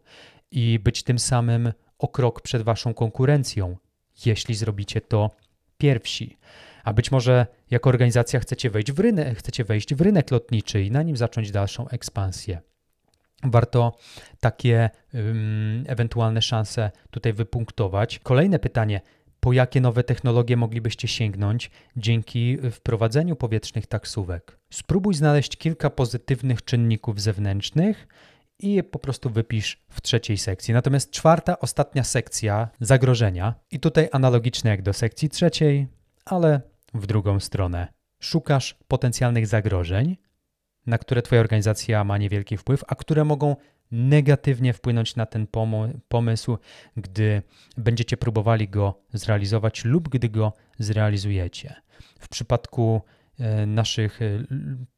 i 0.51 0.79
być 0.79 1.03
tym 1.03 1.19
samym 1.19 1.73
o 1.99 2.07
krok 2.07 2.41
przed 2.41 2.61
Waszą 2.61 2.93
konkurencją, 2.93 3.77
jeśli 4.25 4.55
zrobicie 4.55 5.01
to 5.01 5.31
pierwsi. 5.77 6.37
A 6.83 6.93
być 6.93 7.11
może 7.11 7.47
jako 7.71 7.89
organizacja 7.89 8.39
chcecie 8.39 8.69
wejść 8.69 8.91
w 8.91 8.99
rynek, 8.99 9.37
chcecie 9.37 9.63
wejść 9.63 9.95
w 9.95 10.01
rynek 10.01 10.31
lotniczy 10.31 10.83
i 10.83 10.91
na 10.91 11.03
nim 11.03 11.17
zacząć 11.17 11.51
dalszą 11.51 11.89
ekspansję. 11.89 12.61
Warto 13.43 13.97
takie 14.39 14.89
um, 15.13 15.83
ewentualne 15.87 16.41
szanse 16.41 16.91
tutaj 17.11 17.33
wypunktować. 17.33 18.19
Kolejne 18.19 18.59
pytanie: 18.59 19.01
po 19.47 19.53
jakie 19.53 19.81
nowe 19.81 20.03
technologie 20.03 20.57
moglibyście 20.57 21.07
sięgnąć 21.07 21.71
dzięki 21.97 22.57
wprowadzeniu 22.71 23.35
powietrznych 23.35 23.87
taksówek? 23.87 24.59
Spróbuj 24.69 25.13
znaleźć 25.13 25.57
kilka 25.57 25.89
pozytywnych 25.89 26.63
czynników 26.63 27.21
zewnętrznych 27.21 28.07
i 28.59 28.73
je 28.73 28.83
po 28.83 28.99
prostu 28.99 29.29
wypisz 29.29 29.85
w 29.89 30.01
trzeciej 30.01 30.37
sekcji. 30.37 30.73
Natomiast 30.73 31.11
czwarta, 31.11 31.59
ostatnia 31.59 32.03
sekcja 32.03 32.69
zagrożenia, 32.79 33.53
i 33.71 33.79
tutaj 33.79 34.09
analogicznie 34.11 34.71
jak 34.71 34.81
do 34.81 34.93
sekcji 34.93 35.29
trzeciej, 35.29 35.87
ale 36.25 36.61
w 36.93 37.07
drugą 37.07 37.39
stronę. 37.39 37.87
Szukasz 38.19 38.75
potencjalnych 38.87 39.47
zagrożeń, 39.47 40.17
na 40.85 40.97
które 40.97 41.21
Twoja 41.21 41.41
organizacja 41.41 42.03
ma 42.03 42.17
niewielki 42.17 42.57
wpływ, 42.57 42.83
a 42.87 42.95
które 42.95 43.25
mogą 43.25 43.55
negatywnie 43.91 44.73
wpłynąć 44.73 45.15
na 45.15 45.25
ten 45.25 45.47
pomysł, 46.07 46.57
gdy 46.97 47.41
będziecie 47.77 48.17
próbowali 48.17 48.69
go 48.69 48.99
zrealizować 49.13 49.85
lub 49.85 50.09
gdy 50.09 50.29
go 50.29 50.53
zrealizujecie. 50.79 51.75
W 52.19 52.27
przypadku 52.27 53.01
e, 53.39 53.65
naszych 53.65 54.21
e, 54.21 54.43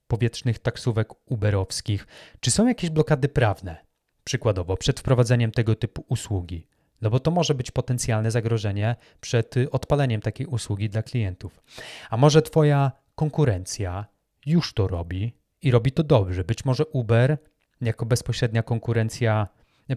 powietrznych 0.07 0.59
taksówek 0.59 1.31
uberowskich, 1.31 2.07
czy 2.39 2.51
są 2.51 2.67
jakieś 2.67 2.89
blokady 2.89 3.29
prawne, 3.29 3.77
przykładowo 4.23 4.77
przed 4.77 4.99
wprowadzeniem 4.99 5.51
tego 5.51 5.75
typu 5.75 6.05
usługi? 6.07 6.67
No 7.01 7.09
bo 7.09 7.19
to 7.19 7.31
może 7.31 7.55
być 7.55 7.71
potencjalne 7.71 8.31
zagrożenie 8.31 8.95
przed 9.21 9.55
odpaleniem 9.71 10.21
takiej 10.21 10.47
usługi 10.47 10.89
dla 10.89 11.03
klientów. 11.03 11.61
A 12.09 12.17
może 12.17 12.41
Twoja 12.41 12.91
konkurencja 13.15 14.05
już 14.45 14.73
to 14.73 14.87
robi 14.87 15.33
i 15.61 15.71
robi 15.71 15.91
to 15.91 16.03
dobrze. 16.03 16.43
Być 16.43 16.65
może 16.65 16.85
Uber 16.85 17.37
jako 17.81 18.05
bezpośrednia 18.05 18.63
konkurencja, 18.63 19.47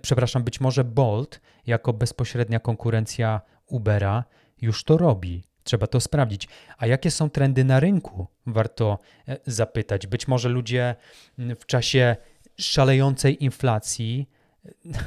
przepraszam, 0.03 0.45
być 0.45 0.61
może 0.61 0.85
Bolt 0.85 1.41
jako 1.67 1.93
bezpośrednia 1.93 2.61
konkurencja 2.61 3.41
Ubera 3.67 4.25
już 4.61 4.85
to 4.85 4.97
robi. 4.97 5.43
Trzeba 5.65 5.87
to 5.87 6.01
sprawdzić. 6.01 6.49
A 6.79 6.87
jakie 6.87 7.11
są 7.11 7.31
trendy 7.31 7.65
na 7.65 7.81
rynku? 7.81 8.27
Warto 8.47 8.99
e, 9.29 9.39
zapytać. 9.47 10.07
Być 10.07 10.29
może 10.29 10.49
ludzie 10.49 10.95
w 11.39 11.67
czasie 11.67 12.17
szalejącej 12.59 13.45
inflacji 13.45 14.29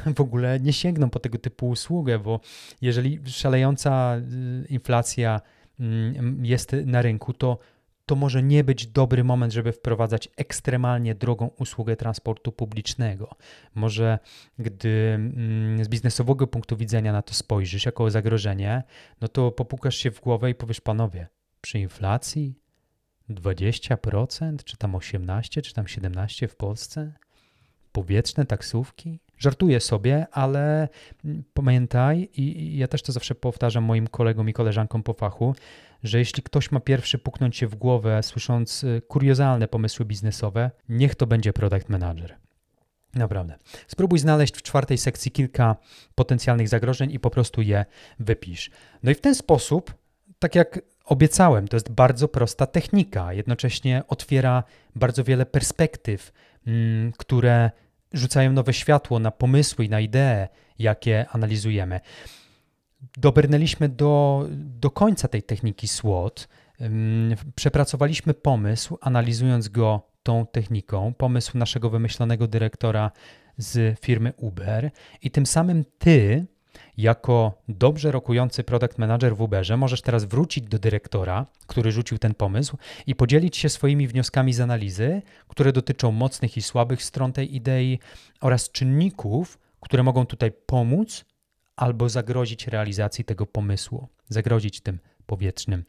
e, 0.07 0.13
w 0.13 0.21
ogóle 0.21 0.59
nie 0.59 0.73
sięgną 0.73 1.09
po 1.09 1.19
tego 1.19 1.37
typu 1.37 1.69
usługę, 1.69 2.19
bo 2.19 2.39
jeżeli 2.81 3.19
szalejąca 3.25 4.15
e, 4.15 4.21
inflacja 4.69 5.41
jest 6.41 6.75
na 6.85 7.01
rynku, 7.01 7.33
to 7.33 7.57
to 8.05 8.15
może 8.15 8.43
nie 8.43 8.63
być 8.63 8.87
dobry 8.87 9.23
moment, 9.23 9.53
żeby 9.53 9.71
wprowadzać 9.71 10.29
ekstremalnie 10.37 11.15
drogą 11.15 11.47
usługę 11.47 11.95
transportu 11.95 12.51
publicznego. 12.51 13.35
Może 13.75 14.19
gdy 14.59 15.13
mm, 15.15 15.85
z 15.85 15.87
biznesowego 15.87 16.47
punktu 16.47 16.77
widzenia 16.77 17.13
na 17.13 17.21
to 17.21 17.33
spojrzysz 17.33 17.85
jako 17.85 18.11
zagrożenie, 18.11 18.83
no 19.21 19.27
to 19.27 19.51
popukasz 19.51 19.95
się 19.95 20.11
w 20.11 20.21
głowę 20.21 20.49
i 20.49 20.55
powiesz, 20.55 20.81
panowie, 20.81 21.27
przy 21.61 21.79
inflacji 21.79 22.59
20%, 23.29 24.63
czy 24.63 24.77
tam 24.77 24.95
18, 24.95 25.61
czy 25.61 25.73
tam 25.73 25.87
17 25.87 26.47
w 26.47 26.55
Polsce, 26.55 27.13
powietrzne 27.91 28.45
taksówki, 28.45 29.19
Żartuję 29.37 29.79
sobie, 29.79 30.27
ale 30.31 30.89
mm, 31.25 31.43
pamiętaj, 31.53 32.29
i 32.33 32.77
ja 32.77 32.87
też 32.87 33.01
to 33.01 33.11
zawsze 33.11 33.35
powtarzam 33.35 33.83
moim 33.83 34.07
kolegom 34.07 34.49
i 34.49 34.53
koleżankom 34.53 35.03
po 35.03 35.13
fachu, 35.13 35.55
że 36.05 36.19
jeśli 36.19 36.43
ktoś 36.43 36.71
ma 36.71 36.79
pierwszy 36.79 37.17
puknąć 37.17 37.57
się 37.57 37.67
w 37.67 37.75
głowę, 37.75 38.23
słysząc 38.23 38.83
y, 38.83 39.01
kuriozalne 39.07 39.67
pomysły 39.67 40.05
biznesowe, 40.05 40.71
niech 40.89 41.15
to 41.15 41.27
będzie 41.27 41.53
product 41.53 41.89
manager. 41.89 42.35
Naprawdę. 43.13 43.55
Spróbuj 43.87 44.19
znaleźć 44.19 44.55
w 44.55 44.61
czwartej 44.61 44.97
sekcji 44.97 45.31
kilka 45.31 45.75
potencjalnych 46.15 46.69
zagrożeń 46.69 47.11
i 47.11 47.19
po 47.19 47.29
prostu 47.29 47.61
je 47.61 47.85
wypisz. 48.19 48.71
No 49.03 49.11
i 49.11 49.15
w 49.15 49.21
ten 49.21 49.35
sposób, 49.35 49.93
tak 50.39 50.55
jak 50.55 50.79
obiecałem, 51.05 51.67
to 51.67 51.75
jest 51.75 51.91
bardzo 51.91 52.27
prosta 52.27 52.65
technika, 52.67 53.33
jednocześnie 53.33 54.03
otwiera 54.07 54.63
bardzo 54.95 55.23
wiele 55.23 55.45
perspektyw, 55.45 56.31
mm, 56.67 57.11
które 57.17 57.71
rzucają 58.13 58.51
nowe 58.51 58.73
światło 58.73 59.19
na 59.19 59.31
pomysły 59.31 59.85
i 59.85 59.89
na 59.89 59.99
idee, 59.99 60.47
jakie 60.79 61.25
analizujemy. 61.29 61.99
Dobrnęliśmy 63.17 63.89
do, 63.89 64.45
do 64.51 64.91
końca 64.91 65.27
tej 65.27 65.43
techniki 65.43 65.87
SWOT. 65.87 66.47
Przepracowaliśmy 67.55 68.33
pomysł, 68.33 68.97
analizując 69.01 69.69
go 69.69 70.01
tą 70.23 70.45
techniką, 70.45 71.13
pomysł 71.13 71.57
naszego 71.57 71.89
wymyślonego 71.89 72.47
dyrektora 72.47 73.11
z 73.57 73.99
firmy 73.99 74.33
Uber, 74.37 74.91
i 75.21 75.31
tym 75.31 75.45
samym 75.45 75.85
ty 75.97 76.45
jako 76.97 77.61
dobrze 77.67 78.11
rokujący 78.11 78.63
product 78.63 78.97
manager 78.97 79.35
w 79.35 79.41
Uberze 79.41 79.77
możesz 79.77 80.01
teraz 80.01 80.25
wrócić 80.25 80.65
do 80.65 80.79
dyrektora, 80.79 81.45
który 81.67 81.91
rzucił 81.91 82.17
ten 82.17 82.33
pomysł 82.33 82.77
i 83.07 83.15
podzielić 83.15 83.57
się 83.57 83.69
swoimi 83.69 84.07
wnioskami 84.07 84.53
z 84.53 84.59
analizy, 84.59 85.21
które 85.47 85.73
dotyczą 85.73 86.11
mocnych 86.11 86.57
i 86.57 86.61
słabych 86.61 87.03
stron 87.03 87.33
tej 87.33 87.55
idei 87.55 87.99
oraz 88.41 88.71
czynników, 88.71 89.59
które 89.79 90.03
mogą 90.03 90.25
tutaj 90.25 90.51
pomóc 90.65 91.25
albo 91.75 92.09
zagrozić 92.09 92.67
realizacji 92.67 93.23
tego 93.23 93.45
pomysłu, 93.45 94.07
zagrozić 94.29 94.81
tym 94.81 94.99
powietrznym 95.25 95.83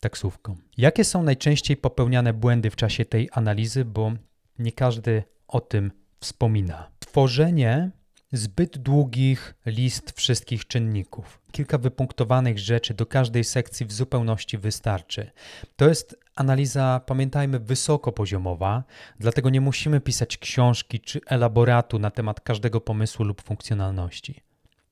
taksówkom. 0.00 0.56
Jakie 0.76 1.04
są 1.04 1.22
najczęściej 1.22 1.76
popełniane 1.76 2.32
błędy 2.32 2.70
w 2.70 2.76
czasie 2.76 3.04
tej 3.04 3.28
analizy, 3.32 3.84
bo 3.84 4.12
nie 4.58 4.72
każdy 4.72 5.22
o 5.48 5.60
tym 5.60 5.92
wspomina. 6.20 6.90
Tworzenie 6.98 7.90
zbyt 8.32 8.78
długich 8.78 9.54
list 9.66 10.12
wszystkich 10.16 10.66
czynników. 10.66 11.40
Kilka 11.52 11.78
wypunktowanych 11.78 12.58
rzeczy 12.58 12.94
do 12.94 13.06
każdej 13.06 13.44
sekcji 13.44 13.86
w 13.86 13.92
zupełności 13.92 14.58
wystarczy. 14.58 15.30
To 15.76 15.88
jest 15.88 16.16
analiza, 16.34 17.00
pamiętajmy, 17.06 17.60
wysokopoziomowa, 17.60 18.84
dlatego 19.18 19.50
nie 19.50 19.60
musimy 19.60 20.00
pisać 20.00 20.38
książki 20.38 21.00
czy 21.00 21.20
elaboratu 21.26 21.98
na 21.98 22.10
temat 22.10 22.40
każdego 22.40 22.80
pomysłu 22.80 23.24
lub 23.24 23.42
funkcjonalności. 23.42 24.42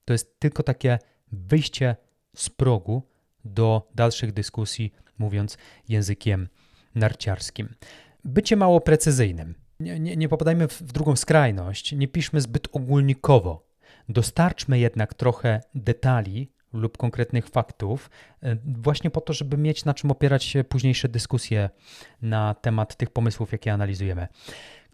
To 0.09 0.13
jest 0.13 0.41
tylko 0.41 0.63
takie 0.63 0.99
wyjście 1.33 1.97
z 2.37 2.51
progu 2.51 3.03
do 3.45 3.89
dalszych 3.95 4.33
dyskusji, 4.33 4.93
mówiąc 5.19 5.59
językiem 5.89 6.49
narciarskim. 6.95 7.75
Bycie 8.25 8.57
mało 8.57 8.81
precyzyjnym 8.81 9.55
nie, 9.81 10.01
nie, 10.01 10.17
nie 10.17 10.29
popadajmy 10.29 10.69
w, 10.69 10.83
drugą 10.83 11.17
skrajność, 11.17 11.93
nie 11.93 12.09
piszmy 12.09 12.41
zbyt 12.41 12.69
ogólnikowo. 12.73 13.69
Dostarczmy 14.09 14.79
jednak 14.79 15.15
trochę 15.15 15.61
detali 15.75 16.53
lub 16.73 16.97
konkretnych 16.97 17.49
faktów, 17.49 18.11
e, 18.43 18.57
właśnie 18.65 19.11
po 19.11 19.21
to, 19.21 19.33
żeby 19.33 19.57
mieć 19.57 19.85
na 19.85 19.95
czym 19.95 20.11
opierać 20.11 20.45
się 20.45 20.65
późniejsze 20.65 21.09
dyskusje 21.09 21.71
na 22.23 22.55
temat 22.55 22.97
tych 22.97 23.11
pomysłów, 23.11 23.53
jakie 23.53 23.73
analizujemy. 23.73 24.29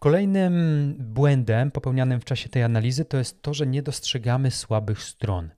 Kolejnym 0.04 0.94
błędem 0.98 1.70
popełnianym 1.70 2.20
w 2.20 2.24
czasie 2.24 2.48
tej 2.48 2.62
analizy 2.62 3.04
to 3.04 3.16
jest 3.16 3.42
to, 3.42 3.54
że 3.54 3.66
nie 3.66 3.82
dostrzegamy 3.82 4.50
słabych 4.50 5.02
stron. 5.02 5.50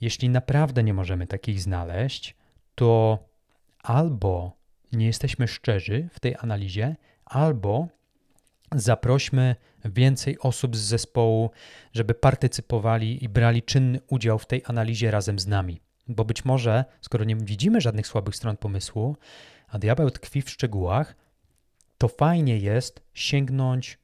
Jeśli 0.00 0.28
naprawdę 0.28 0.82
nie 0.82 0.94
możemy 0.94 1.26
takich 1.26 1.60
znaleźć, 1.60 2.36
to 2.74 3.18
albo 3.82 4.56
nie 4.92 5.06
jesteśmy 5.06 5.48
szczerzy 5.48 6.08
w 6.12 6.20
tej 6.20 6.36
analizie, 6.40 6.96
albo 7.24 7.88
Zaprośmy 8.74 9.56
więcej 9.84 10.38
osób 10.38 10.76
z 10.76 10.80
zespołu, 10.80 11.50
żeby 11.92 12.14
partycypowali 12.14 13.24
i 13.24 13.28
brali 13.28 13.62
czynny 13.62 14.00
udział 14.08 14.38
w 14.38 14.46
tej 14.46 14.62
analizie 14.66 15.10
razem 15.10 15.38
z 15.38 15.46
nami. 15.46 15.80
Bo 16.08 16.24
być 16.24 16.44
może, 16.44 16.84
skoro 17.00 17.24
nie 17.24 17.36
widzimy 17.36 17.80
żadnych 17.80 18.06
słabych 18.06 18.36
stron 18.36 18.56
pomysłu, 18.56 19.16
a 19.68 19.78
diabeł 19.78 20.10
tkwi 20.10 20.42
w 20.42 20.50
szczegółach, 20.50 21.16
to 22.00 22.08
fajnie 22.08 22.58
jest 22.58 23.02
sięgnąć 23.14 23.98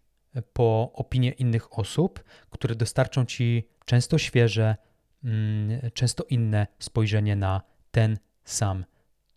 po 0.53 0.93
opinie 0.95 1.31
innych 1.31 1.79
osób, 1.79 2.25
które 2.51 2.75
dostarczą 2.75 3.25
ci 3.25 3.69
często 3.85 4.19
świeże, 4.19 4.77
mm, 5.25 5.91
często 5.95 6.25
inne 6.25 6.67
spojrzenie 6.79 7.37
na 7.37 7.63
ten 7.91 8.19
sam 8.45 8.85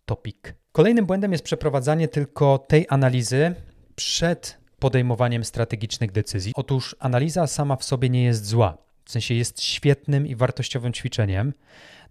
topik. 0.04 0.54
Kolejnym 0.72 1.06
błędem 1.06 1.32
jest 1.32 1.44
przeprowadzanie 1.44 2.08
tylko 2.08 2.58
tej 2.58 2.86
analizy 2.88 3.54
przed 3.94 4.58
podejmowaniem 4.78 5.44
strategicznych 5.44 6.12
decyzji. 6.12 6.52
Otóż 6.56 6.96
analiza 6.98 7.46
sama 7.46 7.76
w 7.76 7.84
sobie 7.84 8.08
nie 8.10 8.24
jest 8.24 8.46
zła. 8.46 8.78
W 9.04 9.10
sensie 9.10 9.34
jest 9.34 9.62
świetnym 9.62 10.26
i 10.26 10.36
wartościowym 10.36 10.92
ćwiczeniem. 10.92 11.54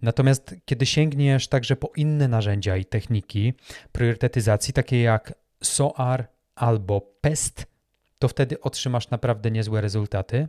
Natomiast 0.02 0.54
kiedy 0.64 0.86
sięgniesz 0.86 1.48
także 1.48 1.76
po 1.76 1.90
inne 1.96 2.28
narzędzia 2.28 2.76
i 2.76 2.84
techniki 2.84 3.54
priorytetyzacji, 3.92 4.74
takie 4.74 5.02
jak 5.02 5.34
SOAR 5.62 6.39
albo 6.60 7.00
PEST, 7.20 7.66
to 8.18 8.28
wtedy 8.28 8.60
otrzymasz 8.60 9.10
naprawdę 9.10 9.50
niezłe 9.50 9.80
rezultaty. 9.80 10.48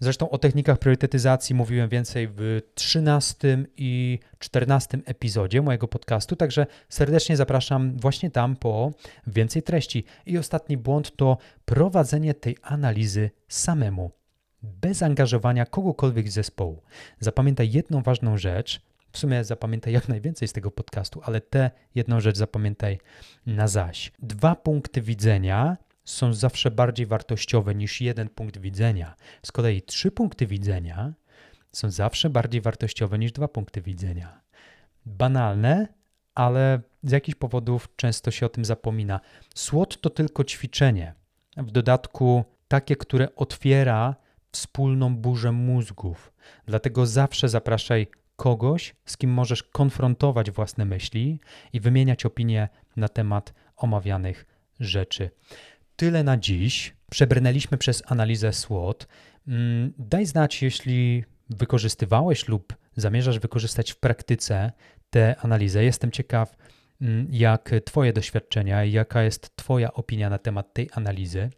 Zresztą 0.00 0.30
o 0.30 0.38
technikach 0.38 0.78
priorytetyzacji 0.78 1.54
mówiłem 1.54 1.88
więcej 1.88 2.28
w 2.28 2.60
13 2.74 3.66
i 3.76 4.18
14 4.38 4.98
epizodzie 5.04 5.62
mojego 5.62 5.88
podcastu, 5.88 6.36
także 6.36 6.66
serdecznie 6.88 7.36
zapraszam 7.36 7.96
właśnie 7.96 8.30
tam 8.30 8.56
po 8.56 8.92
więcej 9.26 9.62
treści. 9.62 10.04
I 10.26 10.38
ostatni 10.38 10.76
błąd 10.76 11.16
to 11.16 11.38
prowadzenie 11.64 12.34
tej 12.34 12.56
analizy 12.62 13.30
samemu, 13.48 14.10
bez 14.62 15.02
angażowania 15.02 15.66
kogokolwiek 15.66 16.30
z 16.30 16.34
zespołu. 16.34 16.82
Zapamiętaj 17.20 17.70
jedną 17.72 18.02
ważną 18.02 18.36
rzecz. 18.36 18.80
W 19.12 19.18
sumie 19.18 19.44
zapamiętaj 19.44 19.92
jak 19.92 20.08
najwięcej 20.08 20.48
z 20.48 20.52
tego 20.52 20.70
podcastu, 20.70 21.20
ale 21.24 21.40
tę 21.40 21.70
jedną 21.94 22.20
rzecz 22.20 22.36
zapamiętaj 22.36 22.98
na 23.46 23.68
zaś. 23.68 24.12
Dwa 24.18 24.56
punkty 24.56 25.02
widzenia 25.02 25.76
są 26.04 26.34
zawsze 26.34 26.70
bardziej 26.70 27.06
wartościowe 27.06 27.74
niż 27.74 28.00
jeden 28.00 28.28
punkt 28.28 28.58
widzenia. 28.58 29.14
Z 29.46 29.52
kolei 29.52 29.82
trzy 29.82 30.10
punkty 30.10 30.46
widzenia 30.46 31.12
są 31.72 31.90
zawsze 31.90 32.30
bardziej 32.30 32.60
wartościowe 32.60 33.18
niż 33.18 33.32
dwa 33.32 33.48
punkty 33.48 33.80
widzenia. 33.82 34.40
Banalne, 35.06 35.88
ale 36.34 36.80
z 37.02 37.10
jakichś 37.10 37.38
powodów 37.38 37.88
często 37.96 38.30
się 38.30 38.46
o 38.46 38.48
tym 38.48 38.64
zapomina. 38.64 39.20
SWOT 39.54 40.00
to 40.00 40.10
tylko 40.10 40.44
ćwiczenie. 40.44 41.14
W 41.56 41.70
dodatku 41.70 42.44
takie, 42.68 42.96
które 42.96 43.34
otwiera 43.34 44.16
wspólną 44.52 45.16
burzę 45.16 45.52
mózgów. 45.52 46.32
Dlatego 46.66 47.06
zawsze 47.06 47.48
zapraszaj 47.48 48.06
kogoś, 48.40 48.94
z 49.04 49.16
kim 49.16 49.30
możesz 49.30 49.62
konfrontować 49.62 50.50
własne 50.50 50.84
myśli 50.84 51.40
i 51.72 51.80
wymieniać 51.80 52.26
opinie 52.26 52.68
na 52.96 53.08
temat 53.08 53.54
omawianych 53.76 54.46
rzeczy 54.80 55.30
tyle 55.96 56.24
na 56.24 56.36
dziś. 56.36 56.94
Przebrnęliśmy 57.10 57.78
przez 57.78 58.02
analizę 58.06 58.52
SWOT. 58.52 59.06
Mm, 59.48 59.92
daj 59.98 60.26
znać, 60.26 60.62
jeśli 60.62 61.24
wykorzystywałeś 61.50 62.48
lub 62.48 62.74
zamierzasz 62.96 63.38
wykorzystać 63.38 63.92
w 63.92 63.96
praktyce 63.96 64.72
tę 65.10 65.34
analizę. 65.42 65.84
Jestem 65.84 66.10
ciekaw, 66.10 66.56
mm, 67.00 67.26
jak 67.30 67.70
Twoje 67.84 68.12
doświadczenia 68.12 68.84
i 68.84 68.92
jaka 68.92 69.22
jest 69.22 69.56
Twoja 69.56 69.92
opinia 69.92 70.30
na 70.30 70.38
temat 70.38 70.72
tej 70.72 70.88
analizy. 70.92 71.50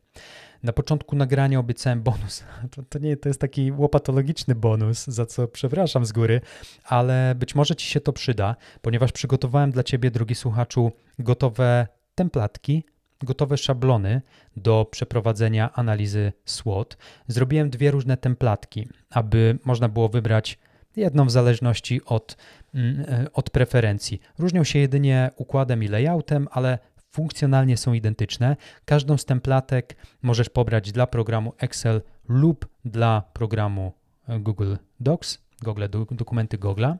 Na 0.62 0.72
początku 0.72 1.16
nagrania 1.16 1.58
obiecałem 1.58 2.02
bonus. 2.02 2.44
To, 2.70 2.82
to, 2.82 2.98
nie 2.98 3.16
to 3.16 3.28
jest 3.28 3.40
taki 3.40 3.72
łopatologiczny 3.72 4.54
bonus, 4.54 5.06
za 5.06 5.26
co 5.26 5.48
przepraszam 5.48 6.06
z 6.06 6.12
góry, 6.12 6.40
ale 6.84 7.34
być 7.34 7.54
może 7.54 7.76
Ci 7.76 7.86
się 7.86 8.00
to 8.00 8.12
przyda, 8.12 8.56
ponieważ 8.82 9.12
przygotowałem 9.12 9.70
dla 9.70 9.82
Ciebie, 9.82 10.10
drogi 10.10 10.34
słuchaczu, 10.34 10.92
gotowe 11.18 11.86
templatki 12.14 12.84
gotowe 13.24 13.58
szablony 13.58 14.22
do 14.56 14.86
przeprowadzenia 14.90 15.72
analizy 15.72 16.32
SWOT. 16.44 16.96
Zrobiłem 17.28 17.70
dwie 17.70 17.90
różne 17.90 18.16
templatki, 18.16 18.88
aby 19.10 19.58
można 19.64 19.88
było 19.88 20.08
wybrać 20.08 20.58
jedną 20.96 21.26
w 21.26 21.30
zależności 21.30 22.00
od, 22.04 22.36
mm, 22.74 23.00
e, 23.00 23.32
od 23.32 23.50
preferencji. 23.50 24.20
Różnią 24.38 24.64
się 24.64 24.78
jedynie 24.78 25.30
układem 25.36 25.82
i 25.82 25.88
layoutem, 25.88 26.48
ale 26.50 26.78
funkcjonalnie 27.12 27.76
są 27.76 27.92
identyczne. 27.92 28.56
Każdą 28.84 29.16
z 29.16 29.24
templatek 29.24 29.96
możesz 30.22 30.48
pobrać 30.48 30.92
dla 30.92 31.06
programu 31.06 31.52
Excel 31.58 32.02
lub 32.28 32.68
dla 32.84 33.22
programu 33.32 33.92
e, 34.28 34.40
Google 34.40 34.74
Docs, 35.00 35.38
Google, 35.62 35.84
dokumenty 36.10 36.58
Google'a 36.58 36.96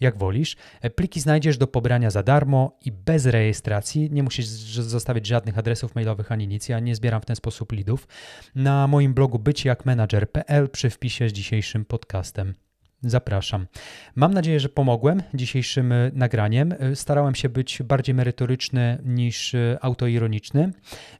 jak 0.00 0.18
wolisz. 0.18 0.56
E, 0.80 0.90
pliki 0.90 1.20
znajdziesz 1.20 1.58
do 1.58 1.66
pobrania 1.66 2.10
za 2.10 2.22
darmo 2.22 2.78
i 2.84 2.92
bez 2.92 3.26
rejestracji. 3.26 4.10
Nie 4.10 4.22
musisz 4.22 4.46
zostawiać 4.46 5.26
żadnych 5.26 5.58
adresów 5.58 5.94
mailowych 5.94 6.32
ani 6.32 6.48
nic. 6.48 6.68
Ja 6.68 6.80
nie 6.80 6.94
zbieram 6.94 7.20
w 7.22 7.26
ten 7.26 7.36
sposób 7.36 7.72
lidów. 7.72 8.08
Na 8.54 8.86
moim 8.86 9.14
blogu 9.14 9.38
byciakmanager.pl 9.38 10.68
przy 10.70 10.90
wpisie 10.90 11.28
z 11.28 11.32
dzisiejszym 11.32 11.84
podcastem. 11.84 12.65
Zapraszam. 13.02 13.66
Mam 14.14 14.34
nadzieję, 14.34 14.60
że 14.60 14.68
pomogłem 14.68 15.22
dzisiejszym 15.34 15.92
e, 15.92 16.10
nagraniem. 16.14 16.74
E, 16.78 16.96
starałem 16.96 17.34
się 17.34 17.48
być 17.48 17.82
bardziej 17.82 18.14
merytoryczny 18.14 18.98
niż 19.04 19.56
autoironiczny. 19.80 20.72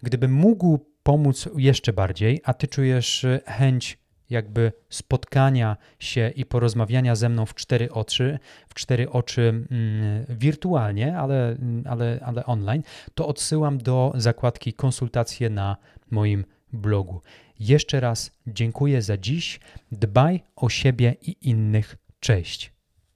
Gdybym 0.02 0.32
mógł 0.32 0.78
pomóc 1.02 1.48
jeszcze 1.56 1.92
bardziej, 1.92 2.40
a 2.44 2.54
ty 2.54 2.68
czujesz 2.68 3.26
chęć 3.46 3.98
jakby 4.30 4.72
spotkania 4.88 5.76
się 5.98 6.32
i 6.36 6.44
porozmawiania 6.44 7.14
ze 7.14 7.28
mną 7.28 7.46
w 7.46 7.54
cztery 7.54 7.92
oczy, 7.92 8.38
w 8.68 8.74
cztery 8.74 9.10
oczy 9.10 9.66
mm, 9.70 10.26
wirtualnie, 10.28 11.18
ale, 11.18 11.56
ale, 11.84 12.20
ale 12.24 12.46
online, 12.46 12.82
to 13.14 13.26
odsyłam 13.28 13.78
do 13.78 14.12
zakładki 14.16 14.72
konsultacje 14.72 15.50
na 15.50 15.76
moim 16.10 16.44
blogu. 16.72 17.20
Jeszcze 17.60 18.00
raz 18.00 18.30
dziękuję 18.46 19.02
za 19.02 19.16
dziś. 19.16 19.60
Dbaj 19.92 20.42
o 20.56 20.68
siebie 20.68 21.16
i 21.22 21.36
innych. 21.48 21.96
Cześć. 22.20 22.75